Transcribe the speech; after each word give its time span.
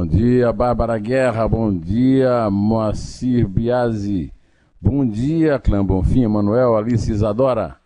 Bom 0.00 0.06
dia, 0.06 0.50
Bárbara 0.50 0.96
Guerra. 0.98 1.46
Bom 1.46 1.70
dia, 1.76 2.48
Moacir 2.50 3.46
Biasi. 3.46 4.32
Bom 4.80 5.06
dia, 5.06 5.58
Clã 5.58 5.84
Bonfim, 5.84 6.26
Manuel, 6.26 6.74
Alice 6.74 7.12
Isadora. 7.12 7.76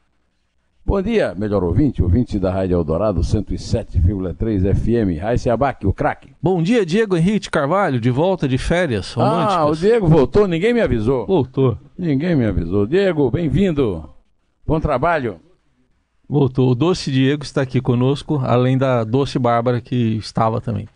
Bom 0.87 1.03
dia, 1.03 1.35
melhor 1.37 1.65
ouvinte, 1.65 2.01
ouvinte 2.01 2.39
da 2.39 2.53
Rádio 2.53 2.77
Eldorado 2.77 3.21
107,3 3.21 4.73
FM, 4.77 5.21
Raíssa 5.21 5.53
Abac, 5.53 5.85
o 5.85 5.93
craque. 5.93 6.31
Bom 6.41 6.63
dia, 6.63 6.87
Diego 6.87 7.17
Henrique 7.17 7.51
Carvalho, 7.51 7.99
de 7.99 8.13
volta 8.13 8.47
de 8.47 8.59
férias 8.59 9.13
românticas. 9.13 9.57
Ah, 9.57 9.67
o 9.67 9.75
Diego 9.75 10.07
voltou, 10.07 10.47
ninguém 10.47 10.73
me 10.73 10.83
avisou. 10.83 11.27
Voltou. 11.27 11.77
Ninguém 11.99 12.37
me 12.37 12.47
avisou. 12.47 12.87
Diego, 12.87 13.29
bem-vindo. 13.29 14.09
Bom 14.65 14.79
trabalho. 14.79 15.41
Voltou. 16.29 16.71
O 16.71 16.75
Doce 16.77 17.11
Diego 17.11 17.43
está 17.43 17.63
aqui 17.63 17.81
conosco, 17.81 18.41
além 18.45 18.79
da 18.79 19.03
Doce 19.03 19.37
Bárbara, 19.37 19.81
que 19.81 20.17
estava 20.19 20.61
também. 20.61 20.89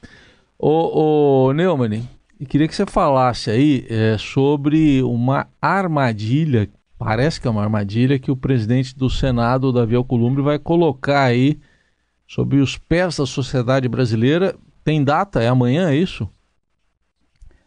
Ô, 0.58 1.46
ô 1.46 1.52
Neumann, 1.52 2.08
queria 2.48 2.66
que 2.66 2.74
você 2.74 2.84
falasse 2.84 3.50
aí 3.50 3.87
é, 3.88 4.16
sobre 4.18 5.02
uma 5.02 5.46
armadilha 5.60 6.68
parece 6.98 7.40
que 7.40 7.46
é 7.46 7.50
uma 7.50 7.62
armadilha 7.62 8.18
que 8.18 8.30
o 8.30 8.37
presidente 8.37 8.96
do 8.96 9.09
Senado, 9.09 9.73
Davi 9.73 9.95
Alcolumbre, 9.95 10.42
vai 10.42 10.59
colocar 10.59 11.23
aí 11.23 11.59
sobre 12.26 12.59
os 12.59 12.76
pés 12.76 13.16
da 13.16 13.24
sociedade 13.24 13.88
brasileira. 13.88 14.54
Tem 14.84 15.02
data? 15.02 15.40
É 15.40 15.48
amanhã, 15.48 15.90
é 15.90 15.96
isso? 15.96 16.28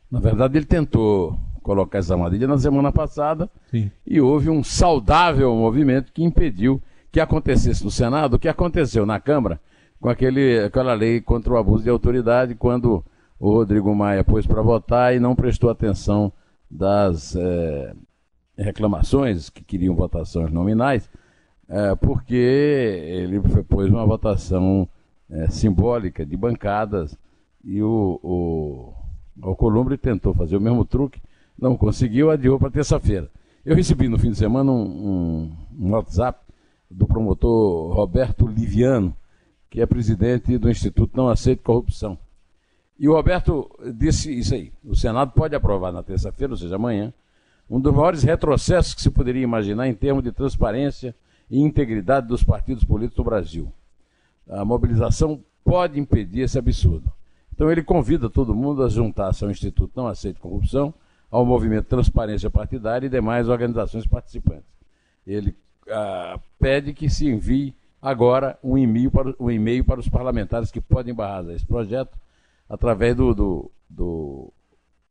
Na 0.10 0.20
verdade, 0.20 0.58
ele 0.58 0.66
tentou 0.66 1.40
colocar 1.64 2.00
essa 2.00 2.14
armadilha 2.14 2.48
na 2.48 2.58
semana 2.58 2.92
passada 2.92 3.50
Sim. 3.70 3.90
e 4.06 4.20
houve 4.20 4.50
um 4.50 4.64
saudável 4.64 5.56
movimento 5.56 6.12
que 6.12 6.24
impediu 6.24 6.82
que 7.12 7.20
acontecesse 7.20 7.84
no 7.84 7.92
Senado 7.92 8.34
o 8.34 8.40
que 8.40 8.48
aconteceu 8.48 9.06
na 9.06 9.20
Câmara 9.20 9.60
com 10.02 10.10
aquele, 10.10 10.60
aquela 10.60 10.96
lei 10.96 11.22
contra 11.22 11.54
o 11.54 11.58
abuso 11.58 11.84
de 11.84 11.90
autoridade, 11.90 12.56
quando 12.56 13.06
o 13.40 13.52
Rodrigo 13.52 13.96
Maia 13.96 14.24
pôs 14.24 14.48
para 14.48 14.62
votar 14.62 15.16
e 15.16 15.20
não 15.20 15.36
prestou 15.36 15.70
atenção 15.70 16.34
das 16.70 17.36
é, 17.36 17.94
reclamações 18.58 19.50
que 19.50 19.64
queriam 19.64 19.96
votações 19.96 20.52
nominais, 20.52 21.08
é, 21.70 21.96
porque 21.96 22.36
ele 22.36 23.40
pôs 23.70 23.90
uma 23.90 24.06
votação 24.06 24.88
é, 25.30 25.48
simbólica 25.50 26.26
de 26.26 26.36
bancadas 26.36 27.16
e 27.64 27.82
o, 27.84 28.20
o, 28.24 28.94
o 29.44 29.56
Columbre 29.56 29.98
tentou 29.98 30.34
fazer 30.34 30.58
o 30.58 30.62
mesmo 30.62 30.84
truque, 30.84 31.22
não 31.58 31.78
conseguiu, 31.78 32.32
adiou 32.32 32.58
para 32.58 32.72
terça-feira. 32.72 33.30
Eu 33.64 33.76
recebi 33.76 34.08
no 34.08 34.18
fim 34.18 34.32
de 34.32 34.38
semana 34.38 34.72
um, 34.72 34.82
um, 34.82 35.52
um 35.80 35.92
WhatsApp 35.92 36.40
do 36.90 37.06
promotor 37.06 37.94
Roberto 37.94 38.48
Liviano, 38.48 39.16
que 39.72 39.80
é 39.80 39.86
presidente 39.86 40.58
do 40.58 40.70
Instituto 40.70 41.16
Não 41.16 41.30
Aceito 41.30 41.64
Corrupção. 41.64 42.18
E 43.00 43.08
o 43.08 43.14
Roberto 43.14 43.72
disse 43.96 44.32
isso 44.32 44.54
aí: 44.54 44.72
o 44.84 44.96
Senado 44.96 45.32
pode 45.32 45.56
aprovar 45.56 45.94
na 45.94 46.04
terça-feira, 46.04 46.54
ou 46.54 46.58
seja, 46.58 46.76
amanhã, 46.76 47.12
um 47.70 47.80
dos 47.80 47.94
maiores 47.94 48.22
retrocessos 48.22 48.94
que 48.94 49.02
se 49.02 49.10
poderia 49.10 49.42
imaginar 49.42 49.88
em 49.88 49.94
termos 49.96 50.24
de 50.24 50.32
transparência 50.32 51.16
e 51.50 51.60
integridade 51.60 52.28
dos 52.28 52.44
partidos 52.44 52.84
políticos 52.84 53.24
do 53.24 53.24
Brasil. 53.24 53.72
A 54.48 54.66
mobilização 54.66 55.42
pode 55.64 55.98
impedir 55.98 56.42
esse 56.42 56.60
absurdo. 56.60 57.10
Então 57.54 57.72
ele 57.72 57.82
convida 57.82 58.30
todo 58.30 58.54
mundo 58.54 58.84
a 58.84 58.90
juntar-se 58.90 59.44
ao 59.44 59.50
Instituto 59.50 59.94
Não 59.96 60.08
Aceite 60.08 60.40
Corrupção, 60.40 60.94
ao 61.30 61.46
Movimento 61.46 61.86
Transparência 61.86 62.50
Partidária 62.50 63.08
e 63.08 63.10
demais 63.10 63.48
organizações 63.48 64.06
participantes. 64.06 64.70
Ele 65.26 65.56
ah, 65.90 66.38
pede 66.60 66.94
que 66.94 67.10
se 67.10 67.30
envie 67.30 67.74
agora 68.02 68.58
um 68.64 68.78
e-mail 68.78 69.12
para, 69.12 69.36
um 69.40 69.52
e 69.52 69.84
para 69.84 70.00
os 70.00 70.10
parlamentares 70.10 70.72
que 70.72 70.82
podem 70.82 71.14
barrar 71.14 71.48
esse 71.52 71.66
projeto 71.66 72.18
através 72.68 73.16
do, 73.16 73.34
do, 73.34 73.72
do 73.90 74.54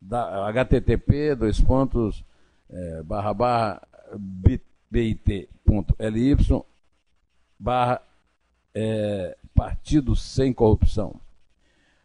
da 0.01 0.51
http 0.51 1.35
dois 1.37 1.61
pontos 1.61 2.25
é, 2.69 3.03
barra 3.03 3.35
barra 3.35 3.83
bit.ly 4.19 5.17
barra 7.59 8.03
é, 8.75 9.37
Partido 9.55 10.17
Sem 10.17 10.53
Corrupção. 10.53 11.21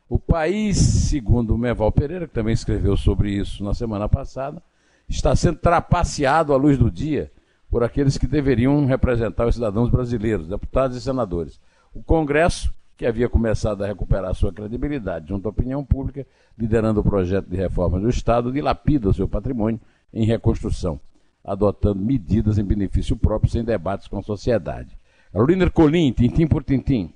O 0.10 0.20
país, 0.20 0.78
segundo 0.78 1.56
o 1.56 1.58
Meval 1.58 1.92
Pereira, 1.92 2.28
que 2.28 2.34
também 2.34 2.54
escreveu 2.54 2.98
sobre 2.98 3.32
isso 3.32 3.64
na 3.64 3.74
semana 3.74 4.10
passada, 4.10 4.62
está 5.08 5.36
sendo 5.36 5.58
trapaceado 5.60 6.54
à 6.54 6.58
luz 6.58 6.78
do 6.78 6.92
dia 6.92 7.32
por 7.70 7.84
aqueles 7.84 8.18
que 8.18 8.28
deveriam 8.28 8.86
representar 8.86 9.48
os 9.48 9.56
cidadãos 9.56 9.90
brasileiros, 9.90 10.48
deputados 10.48 10.98
e 10.98 11.02
senadores. 11.02 11.60
O 11.94 12.04
Congresso, 12.04 12.74
que 12.98 13.06
havia 13.06 13.28
começado 13.28 13.84
a 13.84 13.88
recuperar 13.88 14.34
sua 14.34 14.54
credibilidade 14.54 15.30
junto 15.30 15.48
à 15.48 15.52
opinião 15.52 15.84
pública, 15.84 16.26
liderando 16.58 17.02
o 17.02 17.04
projeto 17.04 17.48
de 17.48 17.58
reforma 17.58 18.00
do 18.00 18.10
Estado, 18.10 18.52
dilapida 18.52 19.10
o 19.10 19.14
seu 19.14 19.28
patrimônio 19.28 19.80
em 20.14 20.26
reconstrução, 20.26 21.00
adotando 21.44 22.02
medidas 22.02 22.58
em 22.58 22.64
benefício 22.64 23.16
próprio 23.16 23.52
sem 23.52 23.64
debates 23.64 24.08
com 24.08 24.18
a 24.18 24.24
sociedade. 24.24 24.98
Carolina 25.32 25.70
Colim, 25.70 26.14
tintim 26.14 26.48
por 26.48 26.64
tintim. 26.64 27.14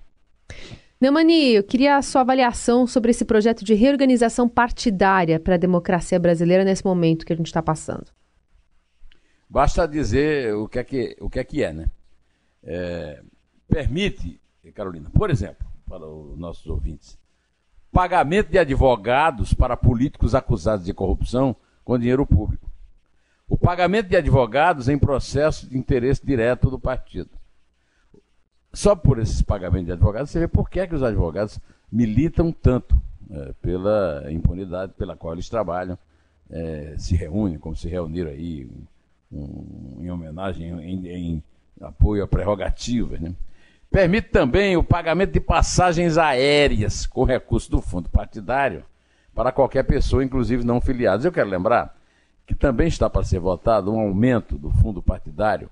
Neumani, 0.99 1.53
eu 1.53 1.63
queria 1.63 1.95
a 1.95 2.01
sua 2.01 2.19
avaliação 2.21 2.85
sobre 2.85 3.11
esse 3.11 3.23
projeto 3.23 3.63
de 3.63 3.73
reorganização 3.73 4.49
partidária 4.49 5.39
para 5.39 5.55
a 5.55 5.57
democracia 5.57 6.19
brasileira 6.19 6.65
nesse 6.65 6.83
momento 6.83 7.25
que 7.25 7.31
a 7.31 7.35
gente 7.37 7.45
está 7.45 7.63
passando. 7.63 8.07
Basta 9.49 9.87
dizer 9.87 10.53
o 10.53 10.67
que 10.67 10.79
é 10.79 10.83
que, 10.83 11.17
o 11.19 11.29
que, 11.29 11.39
é, 11.39 11.43
que 11.43 11.63
é, 11.63 11.73
né? 11.73 11.89
É, 12.63 13.23
permite, 13.67 14.39
Carolina, 14.75 15.09
por 15.09 15.29
exemplo, 15.29 15.65
para 15.87 16.05
os 16.05 16.37
nossos 16.37 16.67
ouvintes, 16.67 17.17
pagamento 17.91 18.51
de 18.51 18.59
advogados 18.59 19.53
para 19.53 19.75
políticos 19.75 20.35
acusados 20.35 20.85
de 20.85 20.93
corrupção 20.93 21.55
com 21.83 21.97
dinheiro 21.97 22.25
público 22.25 22.69
o 23.49 23.57
pagamento 23.57 24.07
de 24.07 24.15
advogados 24.15 24.87
em 24.87 24.97
processo 24.97 25.67
de 25.67 25.75
interesse 25.75 26.23
direto 26.23 26.69
do 26.69 26.79
partido. 26.79 27.31
Só 28.71 28.95
por 28.95 29.17
esses 29.17 29.41
pagamentos 29.41 29.87
de 29.87 29.93
advogados 29.93 30.29
você 30.29 30.39
vê 30.39 30.47
por 30.47 30.69
que, 30.69 30.79
é 30.79 30.85
que 30.87 30.93
os 30.93 31.01
advogados 31.01 31.59
militam 31.91 32.51
tanto 32.51 32.95
é, 33.31 33.53
pela 33.59 34.31
impunidade 34.31 34.93
pela 34.93 35.15
qual 35.17 35.33
eles 35.33 35.49
trabalham, 35.49 35.97
é, 36.51 36.93
se 36.99 37.15
reúnem, 37.15 37.57
como 37.57 37.75
se 37.75 37.89
reuniram 37.89 38.29
aí, 38.29 38.69
um, 39.31 39.97
em 39.99 40.09
homenagem, 40.09 40.69
em, 40.81 41.07
em, 41.07 41.43
apoio 41.81 42.23
a 42.23 42.27
prerrogativas. 42.27 43.19
Né? 43.19 43.33
Permite 43.91 44.29
também 44.29 44.77
o 44.77 44.83
pagamento 44.83 45.31
de 45.31 45.39
passagens 45.39 46.17
aéreas 46.17 47.05
com 47.05 47.23
recurso 47.23 47.71
do 47.71 47.81
fundo 47.81 48.09
partidário 48.09 48.83
para 49.33 49.51
qualquer 49.51 49.83
pessoa, 49.83 50.23
inclusive 50.23 50.63
não 50.63 50.81
filiados. 50.81 51.25
Eu 51.25 51.31
quero 51.31 51.49
lembrar 51.49 51.95
que 52.45 52.55
também 52.55 52.87
está 52.87 53.09
para 53.09 53.23
ser 53.23 53.39
votado 53.39 53.93
um 53.93 53.99
aumento 53.99 54.57
do 54.57 54.71
fundo 54.71 55.01
partidário. 55.01 55.69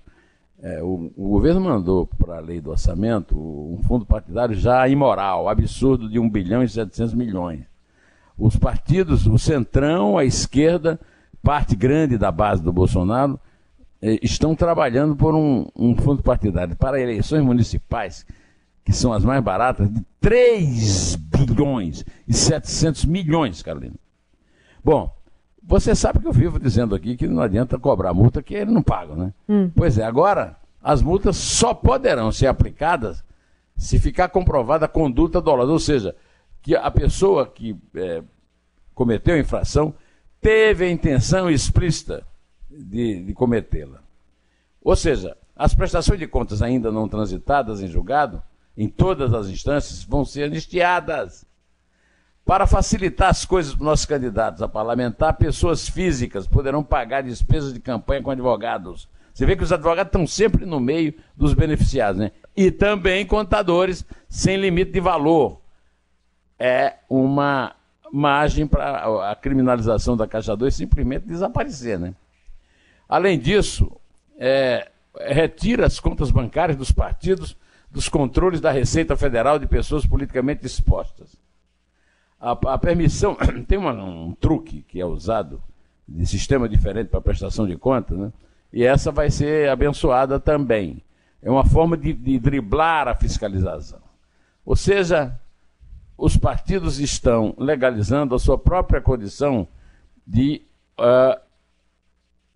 É, 0.62 0.82
o, 0.82 1.12
o, 1.16 1.30
governo 1.30 1.62
mandou 1.62 2.08
para 2.08 2.38
a 2.38 2.40
lei 2.40 2.60
do 2.60 2.72
orçamento 2.72 3.36
um 3.36 3.80
fundo 3.84 4.06
partidário 4.06 4.56
já 4.56 4.88
imoral, 4.88 5.48
absurdo 5.48 6.10
de 6.10 6.18
1 6.18 6.30
bilhão 6.30 6.64
e 6.64 6.70
700 6.70 7.14
milhões. 7.14 7.62
Os 8.38 8.56
partidos, 8.56 9.28
o 9.28 9.38
Centrão, 9.38 10.18
a 10.18 10.26
esquerda, 10.26 11.00
parte 11.44 11.76
grande 11.76 12.18
da 12.18 12.32
base 12.32 12.62
do 12.62 12.72
Bolsonaro, 12.72 13.40
estão 14.02 14.56
trabalhando 14.56 15.16
por 15.16 15.34
um, 15.34 15.68
um 15.76 15.96
fundo 15.96 16.22
partidário 16.22 16.76
para 16.76 17.02
eleições 17.02 17.44
municipais, 17.44 18.26
que 18.86 18.94
são 18.94 19.12
as 19.12 19.24
mais 19.24 19.44
baratas, 19.44 19.92
de 19.92 20.02
3 20.20 21.16
bilhões 21.16 22.06
e 22.28 22.34
700 22.34 23.06
milhões, 23.06 23.62
Carolina. 23.62 23.96
Bom, 24.84 25.14
você 25.62 25.94
sabe 25.94 26.20
que 26.20 26.28
eu 26.28 26.32
vivo 26.32 26.60
dizendo 26.60 26.96
aqui 26.96 27.18
que 27.18 27.28
não 27.28 27.42
adianta 27.42 27.78
cobrar 27.78 28.14
multa 28.14 28.42
que 28.42 28.54
eles 28.54 28.74
não 28.74 28.82
pagam, 28.82 29.16
né? 29.16 29.34
Hum. 29.50 29.70
Pois 29.76 29.98
é, 29.98 30.06
agora 30.06 30.56
as 30.82 31.02
multas 31.02 31.36
só 31.36 31.74
poderão 31.74 32.32
ser 32.32 32.48
aplicadas 32.48 33.24
se 33.76 34.00
ficar 34.00 34.30
comprovada 34.30 34.86
a 34.86 34.90
conduta 34.90 35.42
dolosa, 35.42 35.72
ou 35.72 35.80
seja, 35.80 36.16
que 36.62 36.76
a 36.76 36.90
pessoa 36.90 37.46
que 37.46 37.76
é, 37.96 38.24
cometeu 38.96 39.36
a 39.36 39.40
infração 39.40 39.94
teve 40.40 40.86
a 40.86 40.90
intenção 40.90 41.50
explícita 41.50 42.26
de, 42.84 43.24
de 43.24 43.34
cometê-la. 43.34 44.00
Ou 44.82 44.96
seja, 44.96 45.36
as 45.56 45.74
prestações 45.74 46.20
de 46.20 46.28
contas 46.28 46.62
ainda 46.62 46.92
não 46.92 47.08
transitadas 47.10 47.82
em 47.82 47.88
julgado, 47.88 48.42
em 48.78 48.88
todas 48.88 49.34
as 49.34 49.48
instâncias, 49.48 50.04
vão 50.04 50.24
ser 50.24 50.44
anistiadas. 50.44 51.46
Para 52.46 52.66
facilitar 52.66 53.30
as 53.30 53.44
coisas 53.44 53.74
para 53.74 53.82
os 53.82 53.86
nossos 53.86 54.06
candidatos 54.06 54.62
a 54.62 54.68
parlamentar, 54.68 55.34
pessoas 55.34 55.90
físicas 55.90 56.48
poderão 56.48 56.84
pagar 56.84 57.22
despesas 57.22 57.74
de 57.74 57.80
campanha 57.80 58.22
com 58.22 58.32
advogados. 58.32 59.10
Você 59.34 59.46
vê 59.46 59.56
que 59.56 59.64
os 59.64 59.74
advogados 59.74 60.10
estão 60.10 60.26
sempre 60.26 60.66
no 60.66 60.80
meio 60.80 61.14
dos 61.36 61.54
beneficiados, 61.54 62.20
né? 62.20 62.32
E 62.56 62.72
também 62.72 63.26
contadores 63.26 64.06
sem 64.30 64.58
limite 64.58 64.92
de 64.92 65.00
valor. 65.00 65.60
É 66.58 66.96
uma 67.10 67.76
margem 68.12 68.66
para 68.66 69.30
a 69.32 69.36
criminalização 69.36 70.16
da 70.16 70.28
Caixa 70.28 70.56
2 70.56 70.74
simplesmente 70.74 71.28
desaparecer, 71.28 72.00
né? 72.00 72.16
Além 73.08 73.40
disso, 73.40 73.92
é, 74.38 74.90
retira 75.20 75.86
as 75.86 76.00
contas 76.00 76.32
bancárias 76.32 76.78
dos 76.78 76.92
partidos 76.92 77.56
dos 77.90 78.10
controles 78.10 78.60
da 78.60 78.72
Receita 78.72 79.16
Federal 79.16 79.58
de 79.58 79.66
pessoas 79.66 80.06
politicamente 80.06 80.66
expostas. 80.66 81.36
A, 82.40 82.52
a 82.52 82.78
permissão, 82.78 83.36
tem 83.68 83.78
uma, 83.78 83.94
um 83.94 84.34
truque 84.34 84.84
que 84.84 85.00
é 85.00 85.06
usado 85.06 85.62
de 86.08 86.26
sistema 86.26 86.70
diferente 86.70 87.08
para 87.08 87.22
prestação 87.22 87.66
de 87.66 87.76
contas, 87.76 88.18
né? 88.18 88.32
e 88.72 88.84
essa 88.84 89.12
vai 89.12 89.32
ser 89.32 89.70
abençoada 89.70 90.40
também. 90.40 91.02
É 91.42 91.50
uma 91.50 91.66
forma 91.66 91.98
de, 91.98 92.14
de 92.14 92.40
driblar 92.40 93.08
a 93.08 93.16
fiscalização. 93.16 94.00
Ou 94.66 94.76
seja, 94.76 95.40
os 96.18 96.36
partidos 96.36 97.00
estão 97.00 97.56
legalizando 97.58 98.36
a 98.36 98.40
sua 98.40 98.58
própria 98.58 99.00
condição 99.00 99.68
de 100.26 100.62
uh, 101.00 101.40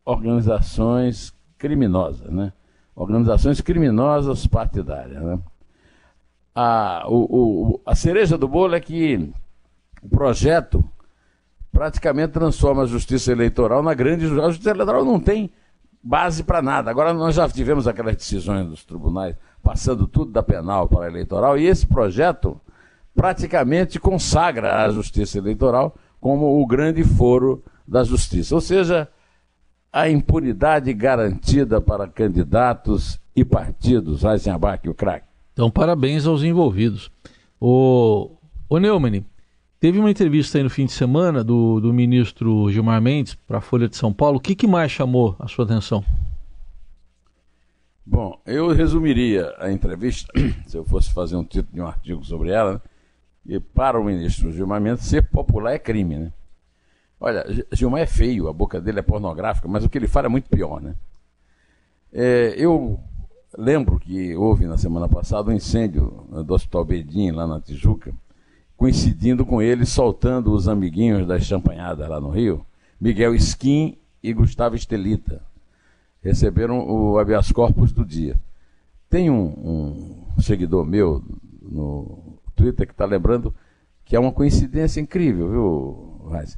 organizações 0.06 1.33
criminosas, 1.57 2.30
né? 2.30 2.53
Organizações 2.95 3.62
criminosas 3.62 4.45
partidárias, 4.48 5.21
né? 5.21 5.39
A, 6.53 7.06
o, 7.07 7.15
o, 7.15 7.81
a 7.86 7.95
cereja 7.95 8.38
do 8.38 8.48
bolo 8.48 8.75
é 8.75 8.80
que 8.80 9.31
o 10.01 10.09
projeto 10.09 10.83
praticamente 11.71 12.33
transforma 12.33 12.83
a 12.83 12.88
justiça 12.88 13.31
eleitoral 13.31 13.81
na 13.81 13.94
grande. 13.94 14.25
A 14.25 14.50
justiça 14.50 14.71
eleitoral 14.71 15.06
não 15.06 15.19
tem 15.19 15.50
base 16.03 16.44
para 16.44 16.62
nada. 16.62 16.92
Agora 16.92 17.13
nós 17.13 17.36
já 17.36 17.48
tivemos 17.48 17.88
aquelas 17.88 18.15
decisões 18.15 18.68
dos 18.68 18.83
tribunais 18.83 19.36
passando 19.63 20.07
tudo 20.07 20.31
da 20.31 20.44
penal 20.44 20.88
para 20.88 21.06
a 21.06 21.07
eleitoral 21.07 21.57
e 21.57 21.68
esse 21.68 21.86
projeto 21.86 22.59
praticamente 23.15 24.00
consagra 24.00 24.83
a 24.83 24.89
justiça 24.89 25.38
eleitoral 25.38 25.95
como 26.19 26.62
o 26.62 26.65
grande 26.65 27.03
foro 27.03 27.63
da 27.88 28.03
justiça. 28.03 28.56
Ou 28.56 28.62
seja, 28.62 29.07
a 29.91 30.09
impunidade 30.09 30.93
garantida 30.93 31.81
para 31.81 32.07
candidatos 32.07 33.19
e 33.35 33.43
partidos, 33.43 34.23
Eisenbach 34.23 34.85
e 34.85 34.89
o 34.89 34.93
craque. 34.93 35.27
Então, 35.53 35.69
parabéns 35.69 36.25
aos 36.25 36.43
envolvidos. 36.43 37.11
O, 37.59 38.31
o 38.69 38.79
Neumann, 38.79 39.25
Teve 39.81 39.97
uma 39.97 40.11
entrevista 40.11 40.59
aí 40.59 40.63
no 40.63 40.69
fim 40.69 40.85
de 40.85 40.91
semana 40.91 41.43
do, 41.43 41.79
do 41.79 41.91
ministro 41.91 42.69
Gilmar 42.69 43.01
Mendes 43.01 43.33
para 43.33 43.57
a 43.57 43.61
Folha 43.61 43.89
de 43.89 43.97
São 43.97 44.13
Paulo. 44.13 44.38
O 44.38 44.39
que, 44.39 44.53
que 44.53 44.67
mais 44.67 44.91
chamou 44.91 45.35
a 45.39 45.47
sua 45.47 45.65
atenção? 45.65 46.05
Bom, 48.05 48.39
eu 48.45 48.67
resumiria 48.67 49.51
a 49.57 49.71
entrevista, 49.71 50.31
se 50.67 50.77
eu 50.77 50.85
fosse 50.85 51.11
fazer 51.11 51.35
um 51.35 51.43
título 51.43 51.73
de 51.73 51.81
um 51.81 51.88
artigo 51.88 52.23
sobre 52.23 52.51
ela, 52.51 52.73
né? 52.73 52.81
e 53.43 53.59
para 53.59 53.99
o 53.99 54.03
ministro 54.03 54.51
Gilmar 54.51 54.79
Mendes, 54.79 55.05
ser 55.05 55.23
popular 55.23 55.73
é 55.73 55.79
crime, 55.79 56.15
né? 56.15 56.33
Olha, 57.23 57.45
Gilmar 57.71 58.01
é 58.01 58.07
feio, 58.07 58.47
a 58.47 58.53
boca 58.53 58.81
dele 58.81 58.97
é 58.97 59.03
pornográfica, 59.03 59.68
mas 59.68 59.85
o 59.85 59.89
que 59.89 59.95
ele 59.95 60.07
fala 60.07 60.25
é 60.25 60.29
muito 60.29 60.50
pior, 60.50 60.81
né? 60.81 60.95
É, 62.12 62.56
eu 62.57 63.00
lembro 63.56 64.00
que 64.00 64.35
houve 64.35 64.65
na 64.65 64.75
semana 64.75 65.07
passada 65.07 65.51
um 65.51 65.53
incêndio 65.53 66.25
do 66.44 66.51
Hospital 66.51 66.83
Bedim, 66.83 67.29
lá 67.29 67.45
na 67.45 67.62
Tijuca, 67.62 68.12
coincidindo 68.75 69.45
com 69.45 69.62
ele 69.62 69.85
soltando 69.85 70.51
os 70.51 70.68
amiguinhos 70.68 71.27
das 71.27 71.44
champanhadas 71.44 72.09
lá 72.09 72.19
no 72.19 72.31
Rio, 72.31 72.65
Miguel 73.00 73.35
Skin 73.35 74.00
e 74.24 74.33
Gustavo 74.33 74.75
Estelita. 74.75 75.44
Receberam 76.24 76.89
o 76.89 77.19
habeas 77.19 77.51
corpus 77.51 77.91
do 77.91 78.03
dia. 78.03 78.35
Tem 79.07 79.29
um, 79.29 80.25
um 80.35 80.41
seguidor 80.41 80.83
meu 80.88 81.24
no 81.62 82.39
Twitter 82.56 82.88
que 82.88 82.94
está 82.94 83.06
lembrando 83.06 83.53
que 84.06 84.15
é 84.15 84.19
uma 84.19 84.31
coincidência 84.31 85.00
incrível, 85.00 85.50
viu, 85.51 86.29
Raiz? 86.31 86.57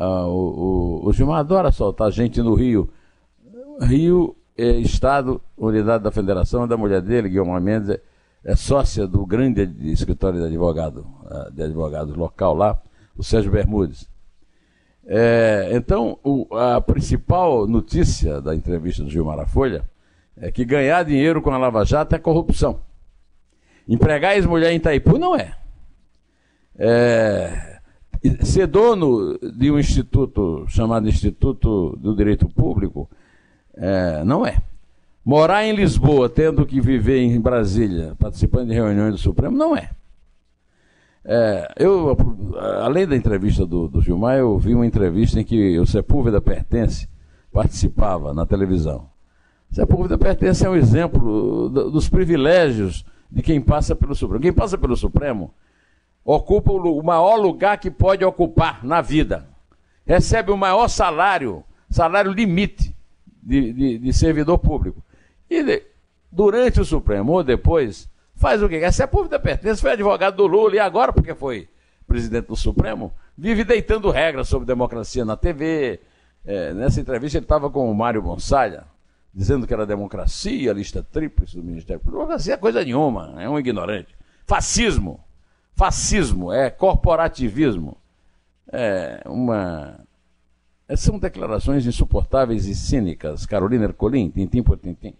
Ah, 0.00 0.26
o, 0.28 1.02
o, 1.02 1.08
o 1.08 1.12
Gilmar 1.12 1.40
adora 1.40 1.72
soltar 1.72 2.12
gente 2.12 2.40
no 2.40 2.54
Rio. 2.54 2.88
Rio 3.80 4.36
é 4.56 4.70
Estado, 4.70 5.40
unidade 5.56 6.04
da 6.04 6.12
Federação, 6.12 6.68
da 6.68 6.76
mulher 6.76 7.02
dele, 7.02 7.28
Guilherme 7.28 7.60
Mendes, 7.60 7.98
é 8.44 8.54
sócia 8.54 9.08
do 9.08 9.26
grande 9.26 9.68
escritório 9.90 10.38
de 10.38 10.46
advogado, 10.46 11.04
eh, 11.28 11.50
de 11.52 11.62
advogado 11.64 12.16
local 12.16 12.54
lá, 12.54 12.80
o 13.16 13.24
Sérgio 13.24 13.50
Bermudes. 13.50 14.08
É, 15.04 15.70
então, 15.72 16.18
o, 16.22 16.46
a 16.54 16.80
principal 16.80 17.66
notícia 17.66 18.40
da 18.40 18.54
entrevista 18.54 19.02
do 19.02 19.10
Gilmar 19.10 19.48
Folha 19.48 19.82
é 20.36 20.52
que 20.52 20.64
ganhar 20.64 21.02
dinheiro 21.02 21.42
com 21.42 21.50
a 21.50 21.58
Lava 21.58 21.84
Jato 21.84 22.14
é 22.14 22.18
corrupção. 22.18 22.80
Empregar 23.88 24.36
ex-mulher 24.36 24.70
em 24.70 24.76
Itaipu 24.76 25.18
não 25.18 25.34
é. 25.34 25.56
é. 26.78 27.77
Ser 28.42 28.66
dono 28.66 29.38
de 29.38 29.70
um 29.70 29.78
instituto 29.78 30.64
chamado 30.68 31.08
Instituto 31.08 31.96
do 32.00 32.16
Direito 32.16 32.48
Público 32.48 33.08
é, 33.74 34.24
não 34.24 34.44
é. 34.44 34.60
Morar 35.24 35.64
em 35.64 35.74
Lisboa, 35.74 36.28
tendo 36.28 36.66
que 36.66 36.80
viver 36.80 37.18
em 37.18 37.40
Brasília, 37.40 38.16
participando 38.18 38.68
de 38.68 38.74
reuniões 38.74 39.12
do 39.12 39.18
Supremo, 39.18 39.56
não 39.56 39.76
é. 39.76 39.90
é 41.24 41.74
eu, 41.76 42.16
além 42.80 43.06
da 43.06 43.14
entrevista 43.14 43.66
do, 43.66 43.86
do, 43.86 44.00
Gilmar, 44.00 44.38
eu 44.38 44.58
vi 44.58 44.74
uma 44.74 44.86
entrevista 44.86 45.40
em 45.40 45.44
que 45.44 45.78
o 45.78 45.86
Sepúlveda 45.86 46.40
Pertence 46.40 47.06
participava 47.52 48.32
na 48.32 48.46
televisão. 48.46 49.06
Sepúlveda 49.70 50.16
Pertence 50.16 50.64
é 50.64 50.70
um 50.70 50.76
exemplo 50.76 51.68
dos 51.68 52.08
privilégios 52.08 53.04
de 53.30 53.42
quem 53.42 53.60
passa 53.60 53.94
pelo 53.94 54.14
Supremo. 54.14 54.42
Quem 54.42 54.52
passa 54.52 54.78
pelo 54.78 54.96
Supremo 54.96 55.52
ocupa 56.30 56.70
o 56.70 57.02
maior 57.02 57.36
lugar 57.36 57.78
que 57.78 57.90
pode 57.90 58.22
ocupar 58.22 58.84
na 58.84 59.00
vida. 59.00 59.48
Recebe 60.04 60.52
o 60.52 60.58
maior 60.58 60.86
salário, 60.88 61.64
salário 61.88 62.30
limite 62.30 62.94
de, 63.42 63.72
de, 63.72 63.98
de 63.98 64.12
servidor 64.12 64.58
público. 64.58 65.02
E 65.48 65.82
durante 66.30 66.82
o 66.82 66.84
Supremo 66.84 67.32
ou 67.32 67.42
depois, 67.42 68.10
faz 68.34 68.62
o 68.62 68.68
quê? 68.68 68.76
A 68.76 68.92
Sepúlveda 68.92 69.40
Pertence 69.40 69.80
foi 69.80 69.92
advogado 69.92 70.36
do 70.36 70.46
Lula 70.46 70.74
e 70.74 70.78
agora, 70.78 71.14
porque 71.14 71.34
foi 71.34 71.66
presidente 72.06 72.48
do 72.48 72.56
Supremo, 72.56 73.10
vive 73.36 73.64
deitando 73.64 74.10
regras 74.10 74.48
sobre 74.48 74.66
democracia 74.66 75.24
na 75.24 75.36
TV. 75.36 75.98
É, 76.44 76.74
nessa 76.74 77.00
entrevista 77.00 77.38
ele 77.38 77.46
estava 77.46 77.70
com 77.70 77.90
o 77.90 77.94
Mário 77.94 78.20
Gonçalves, 78.20 78.80
dizendo 79.32 79.66
que 79.66 79.72
era 79.72 79.86
democracia, 79.86 80.74
lista 80.74 81.02
tríplice 81.02 81.56
do 81.56 81.62
Ministério 81.62 82.00
Público. 82.00 82.18
Democracia 82.18 82.52
é 82.52 82.58
coisa 82.58 82.84
nenhuma, 82.84 83.34
é 83.38 83.48
um 83.48 83.58
ignorante. 83.58 84.14
Fascismo. 84.46 85.24
Fascismo 85.78 86.52
é 86.52 86.68
corporativismo. 86.70 87.96
É 88.72 89.22
uma. 89.26 90.00
São 90.96 91.20
declarações 91.20 91.86
insuportáveis 91.86 92.66
e 92.66 92.74
cínicas. 92.74 93.46
Carolina 93.46 93.84
Ercolim, 93.84 94.28
tintim 94.28 94.60
por 94.60 94.76
tintim. 94.76 95.14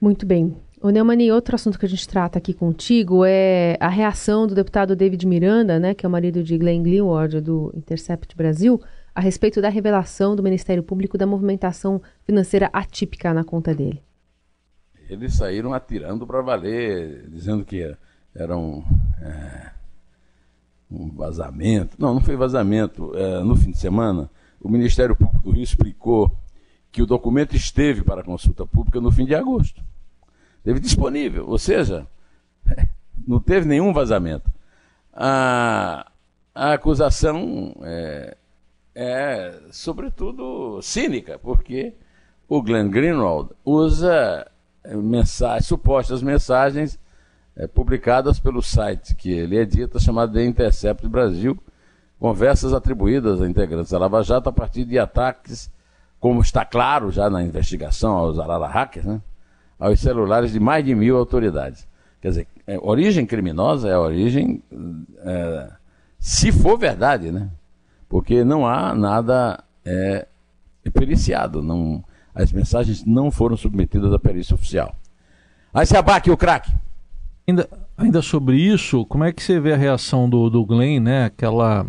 Muito 0.00 0.26
bem. 0.26 0.56
O 0.82 0.90
Neumani, 0.90 1.30
outro 1.30 1.54
assunto 1.54 1.78
que 1.78 1.86
a 1.86 1.88
gente 1.88 2.08
trata 2.08 2.38
aqui 2.38 2.52
contigo 2.52 3.24
é 3.24 3.76
a 3.78 3.88
reação 3.88 4.44
do 4.44 4.56
deputado 4.56 4.96
David 4.96 5.24
Miranda, 5.24 5.78
né, 5.78 5.94
que 5.94 6.04
é 6.04 6.08
o 6.08 6.12
marido 6.12 6.42
de 6.42 6.58
Glenn 6.58 6.82
Greenwald, 6.82 7.40
do 7.40 7.72
Intercept 7.76 8.36
Brasil, 8.36 8.80
a 9.14 9.20
respeito 9.20 9.60
da 9.60 9.68
revelação 9.68 10.34
do 10.34 10.42
Ministério 10.42 10.82
Público 10.82 11.16
da 11.16 11.26
movimentação 11.26 12.02
financeira 12.24 12.70
atípica 12.72 13.32
na 13.32 13.44
conta 13.44 13.72
dele. 13.72 14.02
Eles 15.08 15.34
saíram 15.34 15.72
atirando 15.72 16.26
para 16.26 16.42
valer, 16.42 17.28
dizendo 17.28 17.64
que 17.64 17.94
era 18.34 18.56
um, 18.56 18.84
é, 19.22 19.70
um 20.90 21.10
vazamento. 21.10 21.96
Não, 21.98 22.14
não 22.14 22.20
foi 22.20 22.36
vazamento. 22.36 23.12
É, 23.16 23.42
no 23.42 23.56
fim 23.56 23.70
de 23.70 23.78
semana, 23.78 24.30
o 24.60 24.68
Ministério 24.68 25.14
Público 25.14 25.42
do 25.42 25.50
Rio 25.50 25.62
explicou 25.62 26.32
que 26.90 27.02
o 27.02 27.06
documento 27.06 27.54
esteve 27.54 28.02
para 28.02 28.22
consulta 28.22 28.66
pública 28.66 29.00
no 29.00 29.10
fim 29.10 29.24
de 29.24 29.34
agosto. 29.34 29.82
Esteve 30.58 30.80
disponível, 30.80 31.48
ou 31.48 31.58
seja, 31.58 32.06
não 33.26 33.40
teve 33.40 33.66
nenhum 33.66 33.92
vazamento. 33.92 34.50
A, 35.12 36.10
a 36.54 36.72
acusação 36.72 37.74
é, 37.82 38.36
é, 38.94 39.60
sobretudo, 39.70 40.80
cínica, 40.82 41.38
porque 41.38 41.94
o 42.48 42.62
Glenn 42.62 42.90
Greenwald 42.90 43.50
usa 43.64 44.50
mensagens, 44.84 45.66
supostas 45.66 46.22
mensagens 46.22 46.98
é, 47.58 47.66
publicadas 47.66 48.38
pelo 48.38 48.62
site 48.62 49.14
que 49.16 49.30
ele 49.30 49.58
edita, 49.58 49.98
chamado 49.98 50.32
The 50.32 50.44
Intercept 50.44 51.06
Brasil, 51.08 51.58
conversas 52.18 52.72
atribuídas 52.72 53.42
a 53.42 53.48
integrantes 53.48 53.90
da 53.90 53.98
Lava 53.98 54.22
Jato 54.22 54.48
a 54.48 54.52
partir 54.52 54.84
de 54.84 54.98
ataques 54.98 55.70
como 56.20 56.40
está 56.40 56.64
claro 56.64 57.10
já 57.10 57.28
na 57.28 57.42
investigação 57.42 58.16
aos 58.16 58.38
Arara 58.38 58.66
Hackers, 58.66 59.04
né, 59.04 59.20
aos 59.78 60.00
celulares 60.00 60.52
de 60.52 60.60
mais 60.60 60.84
de 60.84 60.94
mil 60.94 61.16
autoridades. 61.16 61.86
Quer 62.20 62.28
dizer, 62.28 62.48
é, 62.66 62.78
origem 62.80 63.26
criminosa 63.26 63.88
é 63.88 63.92
a 63.92 64.00
origem 64.00 64.62
é, 65.24 65.70
Se 66.18 66.50
for 66.50 66.76
verdade, 66.76 67.30
né? 67.30 67.48
Porque 68.08 68.42
não 68.42 68.66
há 68.66 68.92
nada 68.94 69.62
é, 69.84 70.26
periciado. 70.92 71.62
Não, 71.62 72.02
as 72.34 72.52
mensagens 72.52 73.04
não 73.04 73.30
foram 73.30 73.56
submetidas 73.56 74.12
à 74.12 74.18
perícia 74.18 74.54
oficial. 74.54 74.96
Aí 75.72 75.86
se 75.86 75.96
abaque 75.96 76.30
o 76.30 76.36
craque. 76.36 76.72
Ainda, 77.48 77.66
ainda 77.96 78.20
sobre 78.20 78.58
isso, 78.58 79.06
como 79.06 79.24
é 79.24 79.32
que 79.32 79.42
você 79.42 79.58
vê 79.58 79.72
a 79.72 79.76
reação 79.76 80.28
do, 80.28 80.50
do 80.50 80.62
Glenn, 80.66 81.00
né? 81.00 81.24
Aquela. 81.24 81.86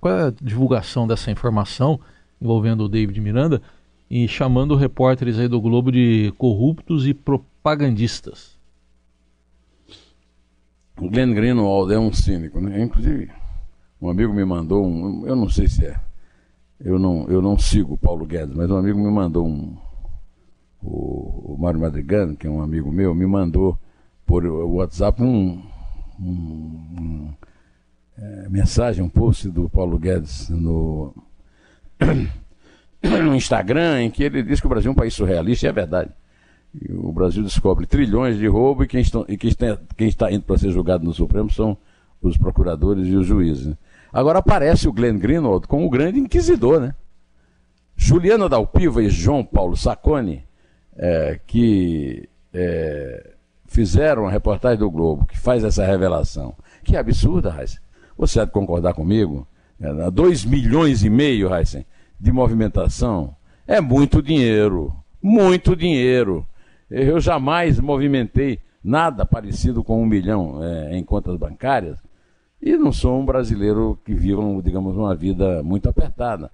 Qual 0.00 0.16
é 0.16 0.28
a 0.28 0.32
divulgação 0.40 1.08
dessa 1.08 1.28
informação 1.28 1.98
envolvendo 2.40 2.84
o 2.84 2.88
David 2.88 3.20
Miranda 3.20 3.60
e 4.08 4.28
chamando 4.28 4.76
repórteres 4.76 5.40
aí 5.40 5.48
do 5.48 5.60
Globo 5.60 5.90
de 5.90 6.32
corruptos 6.38 7.04
e 7.04 7.12
propagandistas? 7.12 8.56
O 11.00 11.10
Glenn 11.10 11.34
Greenwald 11.34 11.92
é 11.92 11.98
um 11.98 12.12
cínico, 12.12 12.60
né? 12.60 12.80
Inclusive, 12.80 13.28
um 14.00 14.08
amigo 14.08 14.32
me 14.32 14.44
mandou 14.44 14.86
um. 14.86 15.26
Eu 15.26 15.34
não 15.34 15.48
sei 15.48 15.66
se 15.66 15.84
é. 15.84 15.98
Eu 16.78 16.96
não, 16.96 17.26
eu 17.28 17.42
não 17.42 17.58
sigo 17.58 17.94
o 17.94 17.98
Paulo 17.98 18.24
Guedes, 18.24 18.54
mas 18.54 18.70
um 18.70 18.76
amigo 18.76 19.00
me 19.00 19.10
mandou 19.10 19.48
um. 19.48 19.76
O, 20.80 21.54
o 21.54 21.58
Mário 21.58 21.80
Madrigano, 21.80 22.36
que 22.36 22.46
é 22.46 22.50
um 22.50 22.62
amigo 22.62 22.92
meu, 22.92 23.12
me 23.16 23.26
mandou 23.26 23.76
por 24.26 24.44
WhatsApp 24.44 25.22
um, 25.22 25.62
um, 26.20 26.24
um 26.24 27.34
é, 28.18 28.48
mensagem, 28.48 29.04
um 29.04 29.08
post 29.08 29.48
do 29.48 29.68
Paulo 29.68 29.98
Guedes 29.98 30.48
no, 30.48 31.14
no 33.02 33.34
Instagram, 33.34 34.02
em 34.02 34.10
que 34.10 34.24
ele 34.24 34.42
diz 34.42 34.60
que 34.60 34.66
o 34.66 34.70
Brasil 34.70 34.90
é 34.90 34.92
um 34.92 34.96
país 34.96 35.14
surrealista, 35.14 35.66
e 35.66 35.68
é 35.68 35.72
verdade. 35.72 36.10
E 36.74 36.92
o 36.92 37.12
Brasil 37.12 37.42
descobre 37.42 37.86
trilhões 37.86 38.36
de 38.36 38.46
roubo 38.46 38.84
e 38.84 38.88
quem, 38.88 39.00
estão, 39.00 39.24
e 39.28 39.36
quem, 39.36 39.48
está, 39.48 39.78
quem 39.96 40.08
está 40.08 40.30
indo 40.30 40.42
para 40.42 40.58
ser 40.58 40.70
julgado 40.70 41.04
no 41.04 41.12
Supremo 41.12 41.50
são 41.50 41.76
os 42.20 42.36
procuradores 42.36 43.06
e 43.06 43.14
os 43.14 43.26
juízes. 43.26 43.74
Agora 44.12 44.40
aparece 44.40 44.88
o 44.88 44.92
Glenn 44.92 45.18
Greenwald 45.18 45.66
como 45.66 45.86
o 45.86 45.90
grande 45.90 46.18
inquisidor, 46.18 46.80
né? 46.80 46.94
Juliana 47.96 48.48
Dalpiva 48.48 49.02
e 49.02 49.08
João 49.08 49.44
Paulo 49.44 49.76
Sacconi, 49.76 50.44
é, 50.96 51.40
que 51.46 52.28
é, 52.52 53.35
fizeram 53.66 54.26
a 54.26 54.30
reportagem 54.30 54.78
do 54.78 54.90
Globo, 54.90 55.26
que 55.26 55.38
faz 55.38 55.64
essa 55.64 55.84
revelação. 55.84 56.54
Que 56.84 56.96
absurda, 56.96 57.50
Raíssa. 57.50 57.78
Você 58.16 58.40
há 58.40 58.44
de 58.44 58.50
concordar 58.50 58.94
comigo? 58.94 59.46
É, 59.80 60.10
2 60.10 60.44
milhões 60.44 61.04
e 61.04 61.10
meio, 61.10 61.48
Raíssa, 61.48 61.84
de 62.18 62.32
movimentação. 62.32 63.34
É 63.66 63.80
muito 63.80 64.22
dinheiro. 64.22 64.92
Muito 65.22 65.74
dinheiro. 65.76 66.46
Eu 66.90 67.20
jamais 67.20 67.80
movimentei 67.80 68.60
nada 68.82 69.26
parecido 69.26 69.82
com 69.82 70.00
um 70.00 70.06
milhão 70.06 70.62
é, 70.62 70.96
em 70.96 71.02
contas 71.02 71.36
bancárias 71.36 71.98
e 72.62 72.76
não 72.76 72.92
sou 72.92 73.20
um 73.20 73.24
brasileiro 73.24 73.98
que 74.04 74.14
viva, 74.14 74.42
digamos, 74.62 74.96
uma 74.96 75.14
vida 75.14 75.62
muito 75.62 75.88
apertada. 75.88 76.50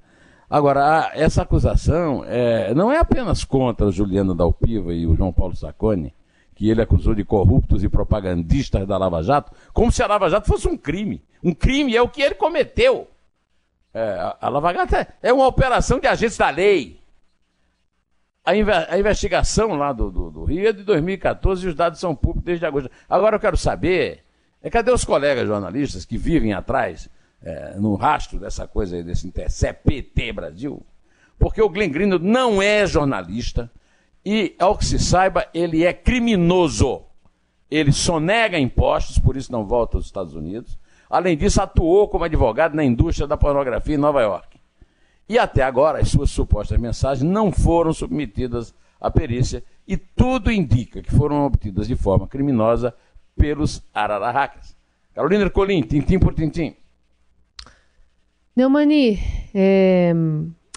Agora, 0.48 1.10
essa 1.14 1.42
acusação 1.42 2.24
é, 2.26 2.74
não 2.74 2.92
é 2.92 2.98
apenas 2.98 3.44
contra 3.44 3.90
Juliano 3.90 4.34
Dalpiva 4.34 4.92
e 4.92 5.06
o 5.06 5.14
João 5.14 5.32
Paulo 5.32 5.56
Sacconi, 5.56 6.12
que 6.54 6.68
ele 6.68 6.82
acusou 6.82 7.14
de 7.14 7.24
corruptos 7.24 7.82
e 7.82 7.88
propagandistas 7.88 8.86
da 8.86 8.98
Lava 8.98 9.22
Jato, 9.22 9.52
como 9.72 9.90
se 9.90 10.02
a 10.02 10.06
Lava 10.06 10.28
Jato 10.28 10.46
fosse 10.46 10.68
um 10.68 10.76
crime. 10.76 11.22
Um 11.42 11.54
crime 11.54 11.96
é 11.96 12.02
o 12.02 12.08
que 12.08 12.22
ele 12.22 12.34
cometeu. 12.34 13.08
É, 13.94 14.34
a, 14.40 14.48
Lava 14.48 14.72
Jato 14.72 14.96
é, 14.96 15.06
é 15.22 15.32
uma 15.32 15.46
operação 15.46 15.98
de 15.98 16.06
agentes 16.06 16.36
da 16.36 16.50
lei 16.50 17.02
a, 18.44 18.50
a 18.94 18.98
investigação 18.98 19.74
lá 19.74 19.92
do, 19.92 20.10
do, 20.10 20.30
do, 20.30 20.44
Rio 20.44 20.68
é 20.68 20.72
de 20.72 20.82
2014 20.82 21.64
e 21.64 21.68
os 21.68 21.74
dados 21.74 22.00
são 22.00 22.14
públicos 22.14 22.44
desde 22.44 22.66
agosto. 22.66 22.90
Agora 23.08 23.36
eu 23.36 23.40
quero 23.40 23.56
saber, 23.56 24.24
é, 24.62 24.68
cadê 24.68 24.90
os 24.90 25.04
colegas 25.04 25.46
jornalistas 25.46 26.04
que 26.04 26.18
vivem 26.18 26.52
atrás, 26.52 27.08
é, 27.42 27.74
no 27.76 27.94
rastro 27.94 28.38
dessa 28.38 28.66
coisa 28.66 28.96
aí, 28.96 29.02
desse 29.02 29.32
CPT 29.48 30.32
Brasil? 30.32 30.84
Porque 31.38 31.62
o 31.62 31.68
Glenn 31.68 31.90
Greenwald 31.90 32.24
não 32.24 32.60
é 32.60 32.86
jornalista 32.86 33.70
e, 34.24 34.54
ao 34.58 34.76
que 34.76 34.84
se 34.84 34.98
saiba, 34.98 35.46
ele 35.52 35.84
é 35.84 35.92
criminoso. 35.92 37.02
Ele 37.70 37.90
sonega 37.90 38.58
impostos, 38.58 39.18
por 39.18 39.36
isso 39.36 39.50
não 39.50 39.66
volta 39.66 39.96
aos 39.96 40.06
Estados 40.06 40.34
Unidos. 40.34 40.78
Além 41.08 41.36
disso, 41.36 41.60
atuou 41.60 42.08
como 42.08 42.24
advogado 42.24 42.74
na 42.74 42.84
indústria 42.84 43.26
da 43.26 43.36
pornografia 43.36 43.94
em 43.94 43.98
Nova 43.98 44.22
York. 44.22 44.58
E 45.28 45.38
até 45.38 45.62
agora 45.62 45.98
as 45.98 46.10
suas 46.10 46.30
supostas 46.30 46.78
mensagens 46.78 47.28
não 47.28 47.50
foram 47.50 47.92
submetidas 47.92 48.74
à 49.00 49.10
perícia 49.10 49.64
e 49.86 49.96
tudo 49.96 50.52
indica 50.52 51.02
que 51.02 51.14
foram 51.14 51.44
obtidas 51.46 51.88
de 51.88 51.96
forma 51.96 52.28
criminosa 52.28 52.94
pelos 53.36 53.82
ararahacas. 53.92 54.76
Carolina 55.14 55.44
Ercolim, 55.44 55.82
tintim 55.82 56.18
por 56.18 56.34
tintim. 56.34 56.76
Neumani, 58.54 59.18
é, 59.54 60.12